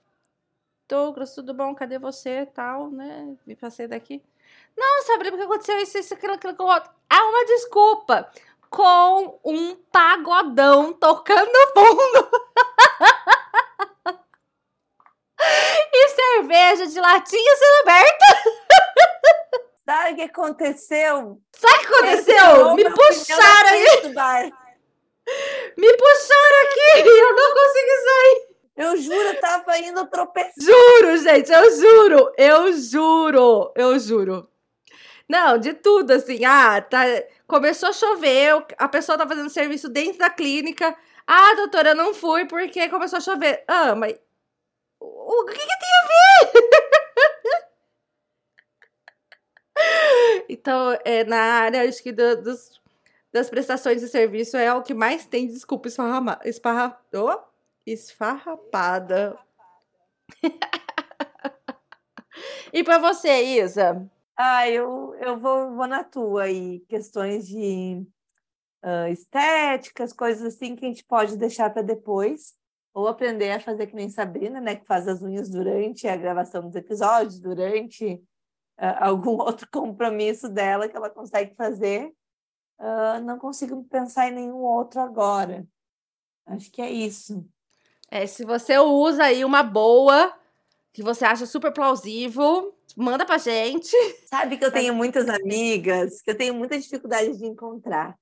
Douglas, 0.88 1.35
tudo 1.35 1.53
bom? 1.53 1.75
Cadê 1.75 1.99
você? 1.99 2.47
Tal, 2.47 2.90
né? 2.90 3.37
Me 3.47 3.55
passei 3.55 3.87
daqui. 3.87 4.25
Não, 4.75 5.03
o 5.03 5.37
que 5.37 5.42
aconteceu? 5.42 5.77
Isso, 5.77 5.99
isso, 5.99 6.14
aquilo, 6.14 6.33
aquilo, 6.33 6.55
aquilo. 6.55 6.71
É 7.12 7.21
uma 7.21 7.44
desculpa. 7.44 8.33
Com 8.71 9.38
um 9.44 9.77
pagodão 9.92 10.94
tocando 10.94 11.51
fundo. 11.77 12.31
e 15.92 16.09
cerveja 16.09 16.87
de 16.87 16.99
latinha 16.99 17.57
sendo 17.57 17.81
aberta. 17.83 18.67
Sabe 19.88 20.12
o 20.12 20.16
que 20.16 20.22
aconteceu? 20.22 21.40
Sabe 21.57 21.74
o 21.74 21.81
que 21.81 21.87
aconteceu? 21.87 22.74
Me 22.74 22.85
puxaram 22.90 23.68
aí. 23.70 24.53
Me 25.79 25.96
puxaram 25.96 26.62
aqui 26.64 27.09
eu 27.09 27.35
não 27.35 27.55
consegui 27.55 27.96
sair. 28.05 28.48
Eu 28.77 28.96
juro, 28.98 29.29
eu 29.29 29.40
tava 29.40 29.79
indo 29.79 30.07
tropeçar. 30.11 30.53
Juro, 30.61 31.16
gente, 31.16 31.51
eu 31.51 31.81
juro, 31.81 32.33
eu 32.37 32.72
juro, 32.74 33.72
eu 33.74 33.98
juro. 33.98 34.51
Não, 35.27 35.57
de 35.57 35.72
tudo, 35.72 36.11
assim. 36.11 36.44
Ah, 36.44 36.83
tá. 36.83 37.05
Começou 37.46 37.88
a 37.88 37.92
chover, 37.94 38.66
a 38.77 38.88
pessoa 38.88 39.16
tá 39.16 39.27
fazendo 39.27 39.48
serviço 39.48 39.88
dentro 39.88 40.18
da 40.18 40.29
clínica. 40.29 40.94
Ah, 41.27 41.55
doutora, 41.55 41.90
eu 41.90 41.96
não 41.96 42.12
fui 42.12 42.44
porque 42.44 42.90
começou 42.90 43.16
a 43.16 43.22
chover. 43.22 43.64
Ah, 43.66 43.94
mas. 43.94 44.14
O 45.01 45.46
que, 45.46 45.55
que 45.55 45.79
tem 45.79 45.88
a 45.94 46.07
ver? 46.53 46.88
Então, 50.49 50.99
é, 51.05 51.25
na 51.25 51.39
área, 51.39 51.87
acho 51.87 52.03
que 52.03 52.11
do, 52.11 52.43
dos, 52.43 52.81
das 53.33 53.51
prestações 53.51 54.01
de 54.01 54.09
serviço 54.09 54.57
é 54.57 54.73
o 54.73 54.83
que 54.83 54.95
mais 54.95 55.27
tem 55.27 55.47
desculpa 55.47 55.89
esfarrama, 55.89 56.41
oh, 57.15 57.39
esfarrapada. 57.87 59.39
e 62.73 62.83
para 62.83 62.99
você, 62.99 63.63
Isa? 63.63 64.09
Ah, 64.37 64.69
eu, 64.71 65.15
eu 65.21 65.39
vou, 65.39 65.75
vou 65.75 65.87
na 65.87 66.05
tua 66.05 66.45
aí. 66.45 66.81
Questões 66.89 67.47
de 67.47 68.07
uh, 68.85 69.09
estéticas, 69.11 70.13
coisas 70.13 70.55
assim 70.55 70.77
que 70.77 70.85
a 70.85 70.89
gente 70.89 71.05
pode 71.05 71.37
deixar 71.37 71.71
para 71.71 71.83
depois. 71.83 72.57
Ou 72.95 73.07
aprender 73.07 73.51
a 73.51 73.61
fazer 73.61 73.87
que 73.87 73.95
nem 73.95 74.09
Sabrina, 74.09 74.61
né? 74.61 74.77
Que 74.77 74.87
faz 74.87 75.07
as 75.07 75.23
unhas 75.23 75.51
durante 75.51 76.09
a 76.09 76.17
gravação 76.17 76.63
dos 76.63 76.75
episódios, 76.75 77.39
durante 77.39 78.23
algum 78.79 79.38
outro 79.43 79.69
compromisso 79.71 80.49
dela 80.49 80.88
que 80.88 80.97
ela 80.97 81.11
consegue 81.11 81.55
fazer. 81.55 82.12
Uh, 82.79 83.21
não 83.25 83.38
consigo 83.38 83.83
pensar 83.85 84.29
em 84.29 84.35
nenhum 84.35 84.59
outro 84.59 85.01
agora. 85.01 85.67
Acho 86.47 86.71
que 86.71 86.81
é 86.81 86.91
isso. 86.91 87.45
É, 88.11 88.27
se 88.27 88.45
você 88.45 88.79
usa 88.79 89.25
aí 89.25 89.45
uma 89.45 89.62
boa, 89.62 90.33
que 90.93 91.03
você 91.03 91.25
acha 91.25 91.45
super 91.45 91.73
plausível, 91.73 92.75
manda 92.97 93.27
pra 93.27 93.37
gente. 93.38 93.95
Sabe 94.27 94.57
que 94.57 94.64
eu 94.64 94.73
tenho 94.73 94.95
muitas 94.95 95.29
amigas 95.29 96.23
que 96.23 96.31
eu 96.31 96.37
tenho 96.37 96.55
muita 96.55 96.79
dificuldade 96.79 97.37
de 97.37 97.47
encontrar 97.47 98.19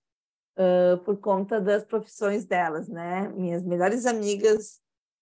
uh, 0.56 0.98
por 1.04 1.18
conta 1.18 1.60
das 1.60 1.84
profissões 1.84 2.44
delas, 2.44 2.88
né? 2.88 3.28
Minhas 3.28 3.62
melhores 3.62 4.06
amigas 4.06 4.80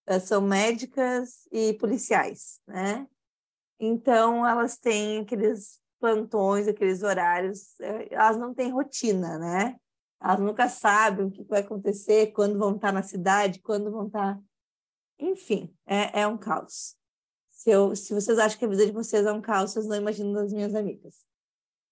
uh, 0.08 0.20
são 0.20 0.40
médicas 0.40 1.46
e 1.52 1.74
policiais, 1.74 2.60
né? 2.66 3.06
Então, 3.86 4.46
elas 4.46 4.78
têm 4.78 5.20
aqueles 5.20 5.80
plantões, 6.00 6.66
aqueles 6.66 7.02
horários, 7.02 7.78
eh, 7.80 8.08
elas 8.10 8.36
não 8.38 8.54
têm 8.54 8.70
rotina, 8.70 9.38
né? 9.38 9.76
Elas 10.22 10.40
nunca 10.40 10.68
sabem 10.68 11.26
o 11.26 11.30
que 11.30 11.42
vai 11.44 11.60
acontecer, 11.60 12.32
quando 12.32 12.58
vão 12.58 12.76
estar 12.76 12.92
na 12.92 13.02
cidade, 13.02 13.60
quando 13.60 13.90
vão 13.90 14.06
estar. 14.06 14.40
Enfim, 15.18 15.74
é, 15.86 16.22
é 16.22 16.26
um 16.26 16.38
caos. 16.38 16.96
Se, 17.50 17.70
eu, 17.70 17.94
se 17.94 18.14
vocês 18.14 18.38
acham 18.38 18.58
que 18.58 18.64
a 18.64 18.68
vida 18.68 18.86
de 18.86 18.92
vocês 18.92 19.26
é 19.26 19.32
um 19.32 19.40
caos, 19.40 19.72
vocês 19.72 19.86
não 19.86 19.96
imaginam 19.96 20.32
das 20.32 20.52
minhas 20.52 20.74
amigas. 20.74 21.24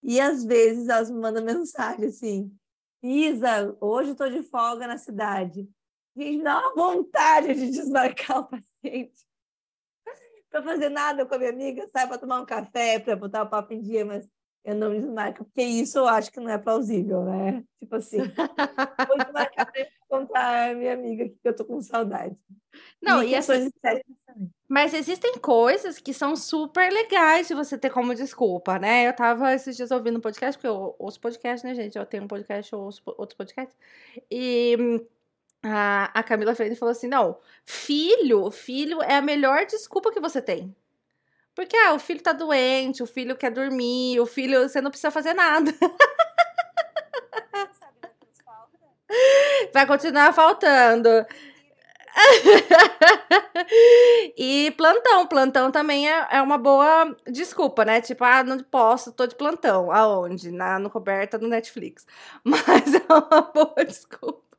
E 0.03 0.21
às 0.21 0.45
vezes 0.45 0.89
elas 0.89 1.11
me 1.11 1.21
mandam 1.21 1.45
mensagem 1.45 2.07
assim: 2.07 2.55
Isa, 3.03 3.77
hoje 3.81 4.11
eu 4.11 4.13
estou 4.13 4.31
de 4.31 4.43
folga 4.43 4.87
na 4.87 4.99
cidade. 4.99 5.69
Gente, 6.17 6.43
dá 6.43 6.59
uma 6.59 6.75
vontade 6.75 7.55
de 7.55 7.71
desmarcar 7.71 8.41
o 8.41 8.49
paciente 8.49 9.32
para 10.53 10.63
fazer 10.63 10.91
nada 10.91 11.25
com 11.25 11.35
a 11.35 11.39
minha 11.39 11.51
amiga, 11.51 11.89
sai 11.89 12.07
para 12.07 12.19
tomar 12.19 12.41
um 12.41 12.47
café, 12.47 12.99
para 12.99 13.17
botar 13.17 13.43
o 13.43 13.49
papo 13.49 13.73
em 13.73 13.81
dia, 13.81 14.05
mas 14.05 14.29
eu 14.65 14.77
não 14.77 14.95
desmarco, 14.95 15.45
porque 15.45 15.63
isso 15.63 15.99
eu 15.99 16.07
acho 16.07 16.31
que 16.31 16.39
não 16.39 16.51
é 16.51 16.59
plausível, 16.59 17.25
né? 17.25 17.65
Tipo 17.81 17.97
assim, 17.97 18.19
vou 18.19 19.19
desmarcar 19.19 19.73
para 19.73 19.89
encontrar 20.05 20.71
a 20.71 20.75
minha 20.75 20.93
amiga 20.93 21.29
que 21.29 21.37
eu 21.43 21.57
tô 21.57 21.65
com 21.65 21.81
saudade. 21.81 22.37
Não, 23.03 23.23
e, 23.23 23.31
e 23.31 23.35
assim, 23.35 23.71
mas 24.69 24.95
existem 24.95 25.33
coisas 25.39 25.99
que 25.99 26.15
são 26.15 26.37
super 26.37 26.93
legais 26.93 27.49
de 27.49 27.55
você 27.55 27.77
ter 27.77 27.91
como 27.91 28.15
desculpa, 28.15 28.79
né? 28.79 29.09
Eu 29.09 29.13
tava 29.15 29.53
esses 29.53 29.77
dias 29.77 29.91
ouvindo 29.91 30.19
um 30.19 30.21
podcast, 30.21 30.57
porque 30.57 30.69
eu 30.69 30.95
ouço 30.99 31.21
podcast, 31.21 31.67
né, 31.67 31.75
gente? 31.75 31.99
Eu 31.99 32.07
tenho 32.07 32.25
um 32.25 32.29
podcast, 32.29 32.73
eu 32.73 32.81
ouço 32.81 33.03
outros 33.07 33.37
podcasts. 33.37 33.77
E 34.31 35.05
a, 35.63 36.11
a 36.19 36.23
Camila 36.23 36.55
Freire 36.55 36.77
falou 36.77 36.93
assim: 36.93 37.09
não, 37.09 37.39
filho, 37.65 38.51
filho 38.51 39.03
é 39.03 39.17
a 39.17 39.23
melhor 39.23 39.67
desculpa 39.67 40.13
que 40.13 40.21
você 40.21 40.43
tem. 40.43 40.75
Porque 41.55 41.77
ah, 41.77 41.95
o 41.95 41.99
filho 41.99 42.23
tá 42.23 42.33
doente, 42.33 43.03
o 43.03 43.07
filho 43.07 43.37
quer 43.37 43.51
dormir, 43.51 44.19
o 44.21 44.27
filho, 44.27 44.69
você 44.69 44.81
não 44.81 44.91
precisa 44.91 45.11
fazer 45.11 45.35
nada. 45.35 45.73
Vai 49.73 49.87
continuar 49.87 50.33
faltando. 50.33 51.09
e 54.37 54.71
plantão, 54.77 55.27
plantão 55.27 55.71
também 55.71 56.11
é, 56.11 56.29
é 56.31 56.43
uma 56.43 56.59
boa 56.59 57.17
desculpa, 57.27 57.85
né? 57.85 58.01
Tipo, 58.01 58.25
ah, 58.25 58.43
não 58.45 58.59
posso, 58.61 59.13
tô 59.13 59.27
de 59.27 59.35
plantão. 59.35 59.91
Aonde? 59.91 60.51
Na, 60.51 60.79
no 60.79 60.91
coberta 60.91 61.39
no 61.39 61.49
Netflix. 61.49 62.07
Mas 62.45 62.95
é 62.95 63.03
uma 63.09 63.43
boa 63.43 63.85
desculpa. 63.85 64.52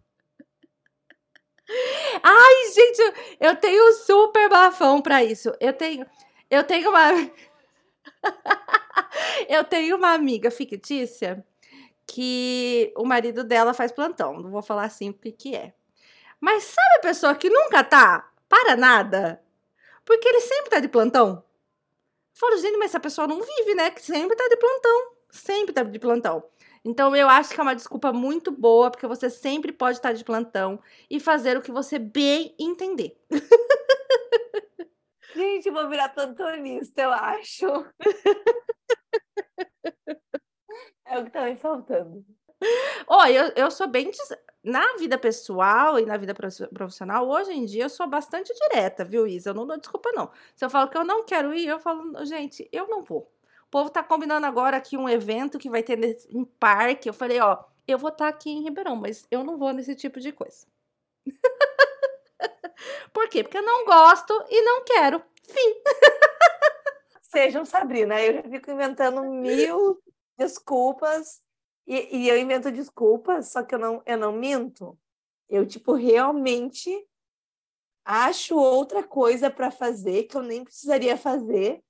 Ai, 2.21 2.71
gente, 2.73 3.01
eu 3.39 3.55
tenho 3.55 3.93
super 3.93 4.49
bafão 4.49 5.01
pra 5.01 5.23
isso. 5.23 5.51
Eu 5.59 5.73
tenho, 5.73 6.05
eu 6.49 6.63
tenho 6.63 6.89
uma, 6.89 7.11
eu 9.47 9.63
tenho 9.63 9.95
uma 9.95 10.13
amiga 10.13 10.51
fictícia 10.51 11.43
que 12.05 12.93
o 12.97 13.05
marido 13.05 13.43
dela 13.43 13.73
faz 13.73 13.91
plantão. 13.91 14.39
Não 14.39 14.51
vou 14.51 14.61
falar 14.61 14.85
assim 14.85 15.09
o 15.09 15.13
que 15.13 15.31
que 15.31 15.55
é. 15.55 15.73
Mas 16.39 16.63
sabe 16.63 16.97
a 16.97 17.01
pessoa 17.01 17.35
que 17.35 17.49
nunca 17.49 17.83
tá 17.83 18.29
para 18.49 18.75
nada? 18.75 19.41
Porque 20.05 20.27
ele 20.27 20.41
sempre 20.41 20.69
tá 20.69 20.79
de 20.79 20.89
plantão. 20.89 21.43
Eu 22.33 22.39
falo, 22.39 22.57
gente, 22.57 22.77
mas 22.77 22.91
essa 22.91 22.99
pessoa 22.99 23.27
não 23.27 23.41
vive, 23.41 23.75
né? 23.75 23.91
Que 23.91 24.01
sempre 24.01 24.35
tá 24.35 24.47
de 24.49 24.57
plantão. 24.57 25.13
Sempre 25.31 25.73
tá 25.73 25.83
de 25.83 25.99
plantão. 25.99 26.43
Então 26.85 27.15
eu 27.15 27.29
acho 27.29 27.53
que 27.53 27.59
é 27.59 27.63
uma 27.63 27.75
desculpa 27.75 28.11
muito 28.11 28.51
boa, 28.51 28.91
porque 28.91 29.07
você 29.07 29.29
sempre 29.29 29.71
pode 29.71 29.97
estar 29.97 30.11
de 30.13 30.23
plantão 30.23 30.79
e 31.09 31.19
fazer 31.19 31.57
o 31.57 31.61
que 31.61 31.71
você 31.71 31.97
bem 31.97 32.53
entender. 32.59 33.17
Gente, 35.35 35.71
vou 35.71 35.89
virar 35.89 36.09
plantonista, 36.09 37.01
eu 37.01 37.11
acho. 37.11 37.65
é 41.05 41.19
o 41.19 41.25
que 41.25 41.31
tá 41.31 41.45
me 41.45 41.55
faltando. 41.57 42.25
Ó, 43.07 43.25
eu, 43.27 43.51
eu 43.55 43.71
sou 43.71 43.87
bem. 43.87 44.09
Na 44.63 44.95
vida 44.97 45.17
pessoal 45.17 45.99
e 45.99 46.05
na 46.05 46.17
vida 46.17 46.33
prof- 46.33 46.67
profissional, 46.73 47.27
hoje 47.29 47.51
em 47.51 47.65
dia 47.65 47.83
eu 47.85 47.89
sou 47.89 48.07
bastante 48.07 48.53
direta, 48.53 49.03
viu, 49.05 49.27
Isa? 49.27 49.49
Eu 49.49 49.53
não 49.53 49.67
dou 49.67 49.77
desculpa, 49.77 50.09
não. 50.13 50.31
Se 50.55 50.63
eu 50.65 50.69
falo 50.69 50.89
que 50.89 50.97
eu 50.97 51.03
não 51.03 51.23
quero 51.25 51.53
ir, 51.53 51.67
eu 51.67 51.79
falo, 51.79 52.25
gente, 52.25 52.67
eu 52.71 52.87
não 52.87 53.03
vou. 53.03 53.29
Povo 53.73 53.89
tá 53.89 54.03
combinando 54.03 54.45
agora 54.45 54.77
aqui 54.77 54.95
um 54.95 55.09
evento 55.09 55.57
que 55.57 55.67
vai 55.67 55.81
ter 55.81 55.97
em 56.29 56.45
parque. 56.45 57.09
Eu 57.09 57.13
falei, 57.13 57.39
ó, 57.39 57.57
eu 57.87 57.97
vou 57.97 58.11
estar 58.11 58.27
aqui 58.27 58.51
em 58.51 58.61
Ribeirão, 58.61 58.95
mas 58.95 59.25
eu 59.31 59.43
não 59.43 59.57
vou 59.57 59.73
nesse 59.73 59.95
tipo 59.95 60.19
de 60.19 60.31
coisa. 60.31 60.67
Por 63.11 63.27
quê? 63.29 63.41
Porque 63.41 63.57
eu 63.57 63.63
não 63.63 63.83
gosto 63.83 64.31
e 64.47 64.61
não 64.61 64.83
quero. 64.83 65.23
Fim. 65.41 65.81
Sejam 67.23 67.65
Sabrina, 67.65 68.21
eu 68.21 68.35
já 68.35 68.43
fico 68.43 68.69
inventando 68.69 69.23
mil 69.23 69.99
desculpas 70.37 71.41
e, 71.87 72.25
e 72.25 72.29
eu 72.29 72.37
invento 72.37 72.71
desculpas, 72.71 73.53
só 73.53 73.63
que 73.63 73.73
eu 73.73 73.79
não, 73.79 74.03
eu 74.05 74.19
não 74.19 74.31
minto. 74.33 74.95
Eu, 75.49 75.65
tipo, 75.65 75.93
realmente 75.93 76.91
acho 78.05 78.55
outra 78.55 79.01
coisa 79.01 79.49
para 79.49 79.71
fazer 79.71 80.25
que 80.25 80.37
eu 80.37 80.43
nem 80.43 80.63
precisaria 80.63 81.17
fazer 81.17 81.83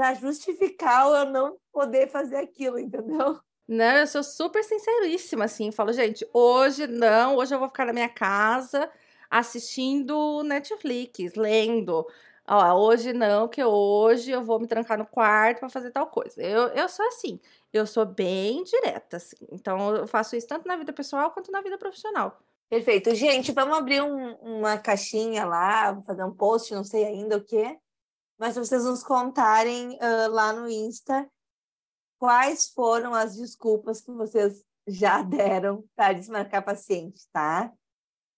para 0.00 0.14
justificar 0.14 1.06
eu 1.10 1.26
não 1.26 1.58
poder 1.70 2.08
fazer 2.08 2.36
aquilo, 2.36 2.78
entendeu? 2.78 3.38
Não, 3.68 3.98
eu 3.98 4.06
sou 4.06 4.22
super 4.22 4.64
sinceríssima, 4.64 5.44
assim. 5.44 5.70
Falo, 5.70 5.92
gente, 5.92 6.26
hoje 6.32 6.86
não, 6.86 7.36
hoje 7.36 7.54
eu 7.54 7.58
vou 7.58 7.68
ficar 7.68 7.84
na 7.84 7.92
minha 7.92 8.08
casa 8.08 8.90
assistindo 9.28 10.42
Netflix, 10.42 11.34
lendo. 11.34 12.06
Ó, 12.48 12.74
hoje 12.80 13.12
não, 13.12 13.46
que 13.46 13.62
hoje 13.62 14.30
eu 14.30 14.42
vou 14.42 14.58
me 14.58 14.66
trancar 14.66 14.96
no 14.96 15.04
quarto 15.06 15.60
para 15.60 15.68
fazer 15.68 15.90
tal 15.90 16.06
coisa. 16.06 16.42
Eu, 16.42 16.68
eu 16.68 16.88
sou 16.88 17.06
assim, 17.06 17.38
eu 17.70 17.86
sou 17.86 18.06
bem 18.06 18.64
direta, 18.64 19.18
assim. 19.18 19.36
Então 19.52 19.94
eu 19.96 20.06
faço 20.06 20.34
isso 20.34 20.48
tanto 20.48 20.66
na 20.66 20.76
vida 20.76 20.94
pessoal 20.94 21.30
quanto 21.30 21.52
na 21.52 21.60
vida 21.60 21.76
profissional. 21.76 22.40
Perfeito. 22.70 23.14
Gente, 23.14 23.52
vamos 23.52 23.76
abrir 23.76 24.00
um- 24.00 24.32
uma 24.36 24.78
caixinha 24.78 25.44
lá, 25.44 26.00
fazer 26.06 26.24
um 26.24 26.34
post, 26.34 26.74
não 26.74 26.84
sei 26.84 27.04
ainda 27.04 27.36
o 27.36 27.44
quê, 27.44 27.76
mas 28.40 28.56
vocês 28.56 28.84
nos 28.86 29.04
contarem 29.04 29.98
ah, 30.00 30.26
lá 30.28 30.52
no 30.54 30.66
Insta 30.66 31.30
quais 32.18 32.70
foram 32.70 33.14
as 33.14 33.36
desculpas 33.36 34.00
que 34.00 34.10
vocês 34.10 34.64
já 34.88 35.20
deram 35.22 35.84
para 35.94 36.14
desmarcar 36.14 36.64
paciente, 36.64 37.20
tá? 37.30 37.70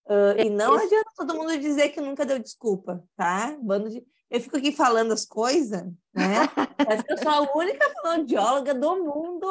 Ah, 0.05 0.35
e 0.37 0.49
não 0.49 0.75
Isso. 0.75 0.85
adianta 0.85 1.11
todo 1.15 1.35
mundo 1.35 1.57
dizer 1.57 1.89
que 1.89 2.01
nunca 2.01 2.25
deu 2.25 2.37
desculpa, 2.37 3.01
tá? 3.15 3.57
Bando 3.61 3.89
de... 3.89 4.05
Eu 4.29 4.41
fico 4.41 4.57
aqui 4.57 4.71
falando 4.73 5.13
as 5.13 5.25
coisas, 5.25 5.83
né? 6.13 6.47
Parece 6.77 7.03
que 7.03 7.13
eu 7.13 7.17
sou 7.19 7.29
a 7.29 7.57
única 7.57 7.89
fonoaudióloga 7.93 8.73
do 8.73 9.03
mundo 9.03 9.47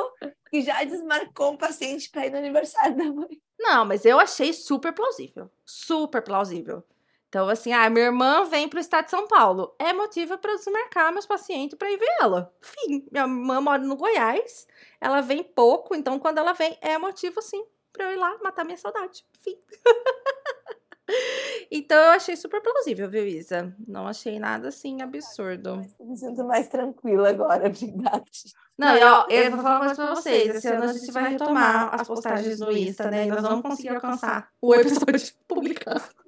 que 0.50 0.60
já 0.60 0.84
desmarcou 0.84 1.52
um 1.52 1.56
paciente 1.56 2.10
para 2.10 2.26
ir 2.26 2.30
no 2.30 2.38
aniversário 2.38 2.96
da 2.96 3.04
mãe. 3.04 3.40
Não, 3.58 3.86
mas 3.86 4.04
eu 4.04 4.18
achei 4.18 4.52
super 4.52 4.92
plausível. 4.92 5.50
Super 5.64 6.22
plausível. 6.22 6.84
Então, 7.32 7.48
assim, 7.48 7.72
ah, 7.72 7.88
minha 7.88 8.04
irmã 8.04 8.44
vem 8.44 8.68
pro 8.68 8.78
estado 8.78 9.06
de 9.06 9.10
São 9.10 9.26
Paulo. 9.26 9.74
É 9.78 9.90
motivo 9.94 10.36
para 10.36 10.52
eu 10.52 10.58
desmarcar 10.58 11.10
meus 11.10 11.24
pacientes 11.24 11.78
para 11.78 11.90
ir 11.90 11.96
ver 11.96 12.10
ela. 12.20 12.54
Fim. 12.60 13.06
Minha 13.10 13.24
irmã 13.24 13.58
mora 13.58 13.82
no 13.82 13.96
Goiás. 13.96 14.66
Ela 15.00 15.22
vem 15.22 15.42
pouco, 15.42 15.94
então 15.94 16.18
quando 16.18 16.36
ela 16.36 16.52
vem, 16.52 16.76
é 16.82 16.98
motivo, 16.98 17.40
sim, 17.40 17.64
para 17.90 18.04
eu 18.04 18.12
ir 18.12 18.16
lá 18.16 18.36
matar 18.44 18.66
minha 18.66 18.76
saudade. 18.76 19.24
Fim. 19.40 19.56
então, 21.72 21.96
eu 21.96 22.10
achei 22.10 22.36
super 22.36 22.60
plausível, 22.60 23.08
viu, 23.08 23.26
Isa? 23.26 23.74
Não 23.88 24.06
achei 24.06 24.38
nada, 24.38 24.68
assim, 24.68 25.00
absurdo. 25.00 25.80
Eu 25.98 26.06
me 26.06 26.18
sinto 26.18 26.44
mais 26.44 26.68
tranquila 26.68 27.30
agora, 27.30 27.64
obrigada. 27.66 28.24
Não, 28.76 28.94
eu, 28.94 29.24
eu 29.30 29.50
vou 29.52 29.62
falar 29.62 29.76
uma 29.76 29.86
coisa 29.86 29.94
pra 29.94 30.14
vocês. 30.14 30.56
Esse 30.56 30.68
ano 30.68 30.84
a 30.84 30.92
gente 30.92 31.10
vai 31.10 31.30
retomar 31.30 31.98
as 31.98 32.06
postagens 32.06 32.60
no 32.60 32.70
Insta, 32.70 33.10
né? 33.10 33.24
E 33.24 33.30
nós 33.30 33.40
vamos 33.40 33.62
conseguir 33.62 33.88
alcançar 33.88 34.50
o 34.60 34.74
episódio 34.74 35.32
publicado. 35.48 36.21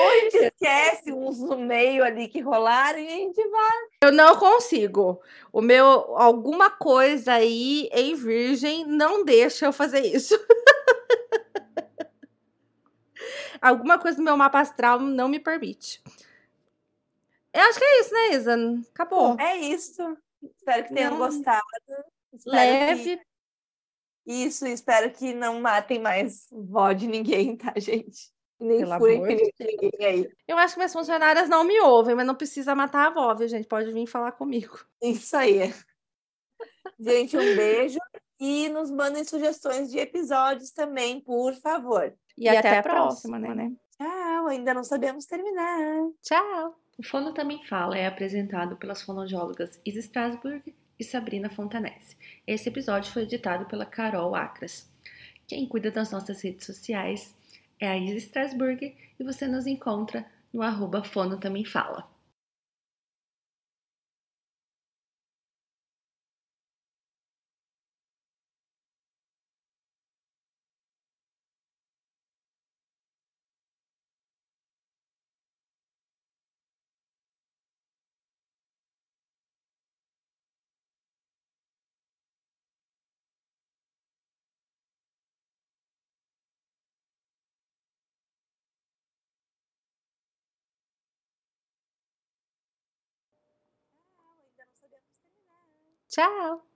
Ou 0.00 0.08
a 0.08 0.14
gente 0.20 0.36
esquece 0.36 1.12
uns 1.12 1.38
no 1.40 1.58
meio 1.58 2.02
ali 2.02 2.28
que 2.28 2.40
rolaram 2.40 2.98
e 2.98 3.06
a 3.06 3.10
gente 3.10 3.46
vai. 3.48 3.78
Eu 4.04 4.12
não 4.12 4.36
consigo. 4.36 5.20
O 5.52 5.60
meu, 5.60 5.84
alguma 6.16 6.70
coisa 6.70 7.34
aí 7.34 7.88
em 7.92 8.14
virgem 8.14 8.86
não 8.86 9.24
deixa 9.24 9.66
eu 9.66 9.72
fazer 9.72 10.00
isso. 10.00 10.34
alguma 13.60 13.98
coisa 13.98 14.16
do 14.16 14.24
meu 14.24 14.36
mapa 14.36 14.60
astral 14.60 14.98
não 15.00 15.28
me 15.28 15.38
permite. 15.38 16.02
Eu 17.52 17.62
acho 17.62 17.78
que 17.78 17.84
é 17.84 18.00
isso, 18.00 18.14
né, 18.14 18.28
Isa? 18.32 18.56
Acabou. 18.94 19.36
É 19.40 19.56
isso. 19.56 20.16
Espero 20.56 20.84
que 20.84 20.94
tenham 20.94 21.10
Não. 21.12 21.18
gostado. 21.18 21.60
Espero 22.32 22.56
Leve. 22.56 23.16
que- 23.18 23.30
Isso, 24.26 24.66
espero 24.66 25.10
que 25.10 25.34
não 25.34 25.60
matem 25.60 25.98
mais 25.98 26.46
vó 26.52 26.92
de 26.92 27.06
ninguém, 27.08 27.56
tá, 27.56 27.72
gente? 27.76 28.30
Nem 28.60 28.86
furem 28.98 29.22
pneu 29.22 29.50
de 29.58 29.64
ninguém 29.64 30.06
aí. 30.06 30.30
Eu 30.46 30.58
acho 30.58 30.74
que 30.74 30.78
minhas 30.78 30.92
funcionárias 30.92 31.48
não 31.48 31.64
me 31.64 31.80
ouvem, 31.80 32.14
mas 32.14 32.26
não 32.26 32.34
precisa 32.34 32.74
matar 32.74 33.04
a 33.04 33.06
avó, 33.06 33.34
viu, 33.34 33.48
gente? 33.48 33.66
Pode 33.66 33.90
vir 33.90 34.06
falar 34.06 34.32
comigo. 34.32 34.78
Isso 35.02 35.36
aí. 35.36 35.72
Gente, 36.98 37.36
um 37.36 37.56
beijo. 37.56 37.98
E 38.38 38.68
nos 38.68 38.90
mandem 38.90 39.24
sugestões 39.24 39.90
de 39.90 39.98
episódios 39.98 40.70
também, 40.70 41.20
por 41.20 41.54
favor. 41.54 42.14
E, 42.36 42.48
até, 42.48 42.78
a 42.78 42.82
próxima, 42.82 43.38
né? 43.38 43.72
Tchau, 43.96 44.46
ainda 44.46 44.72
não 44.72 44.84
sabemos 44.84 45.26
terminar. 45.26 46.08
Tchau. 46.22 46.78
O 46.98 47.02
Fono 47.02 47.32
Também 47.32 47.62
Fala 47.64 47.96
é 47.96 48.06
apresentado 48.06 48.76
pelas 48.76 49.02
fonoaudiólogas 49.02 49.80
Isa 49.84 50.00
Strasburg 50.00 50.74
e 50.98 51.04
Sabrina 51.04 51.48
Fontanese. 51.50 52.16
Esse 52.46 52.68
episódio 52.68 53.12
foi 53.12 53.22
editado 53.22 53.66
pela 53.66 53.86
Carol 53.86 54.34
Acras. 54.34 54.90
Quem 55.46 55.66
cuida 55.66 55.90
das 55.90 56.10
nossas 56.10 56.42
redes 56.42 56.66
sociais 56.66 57.34
é 57.80 57.88
a 57.88 57.96
Isa 57.96 58.18
Strasburg 58.18 58.94
e 59.18 59.24
você 59.24 59.48
nos 59.48 59.66
encontra 59.66 60.26
no 60.52 60.62
arroba 60.62 61.02
Fono 61.02 61.38
Também 61.38 61.64
Fala. 61.64 62.06
Tchau. 96.10 96.69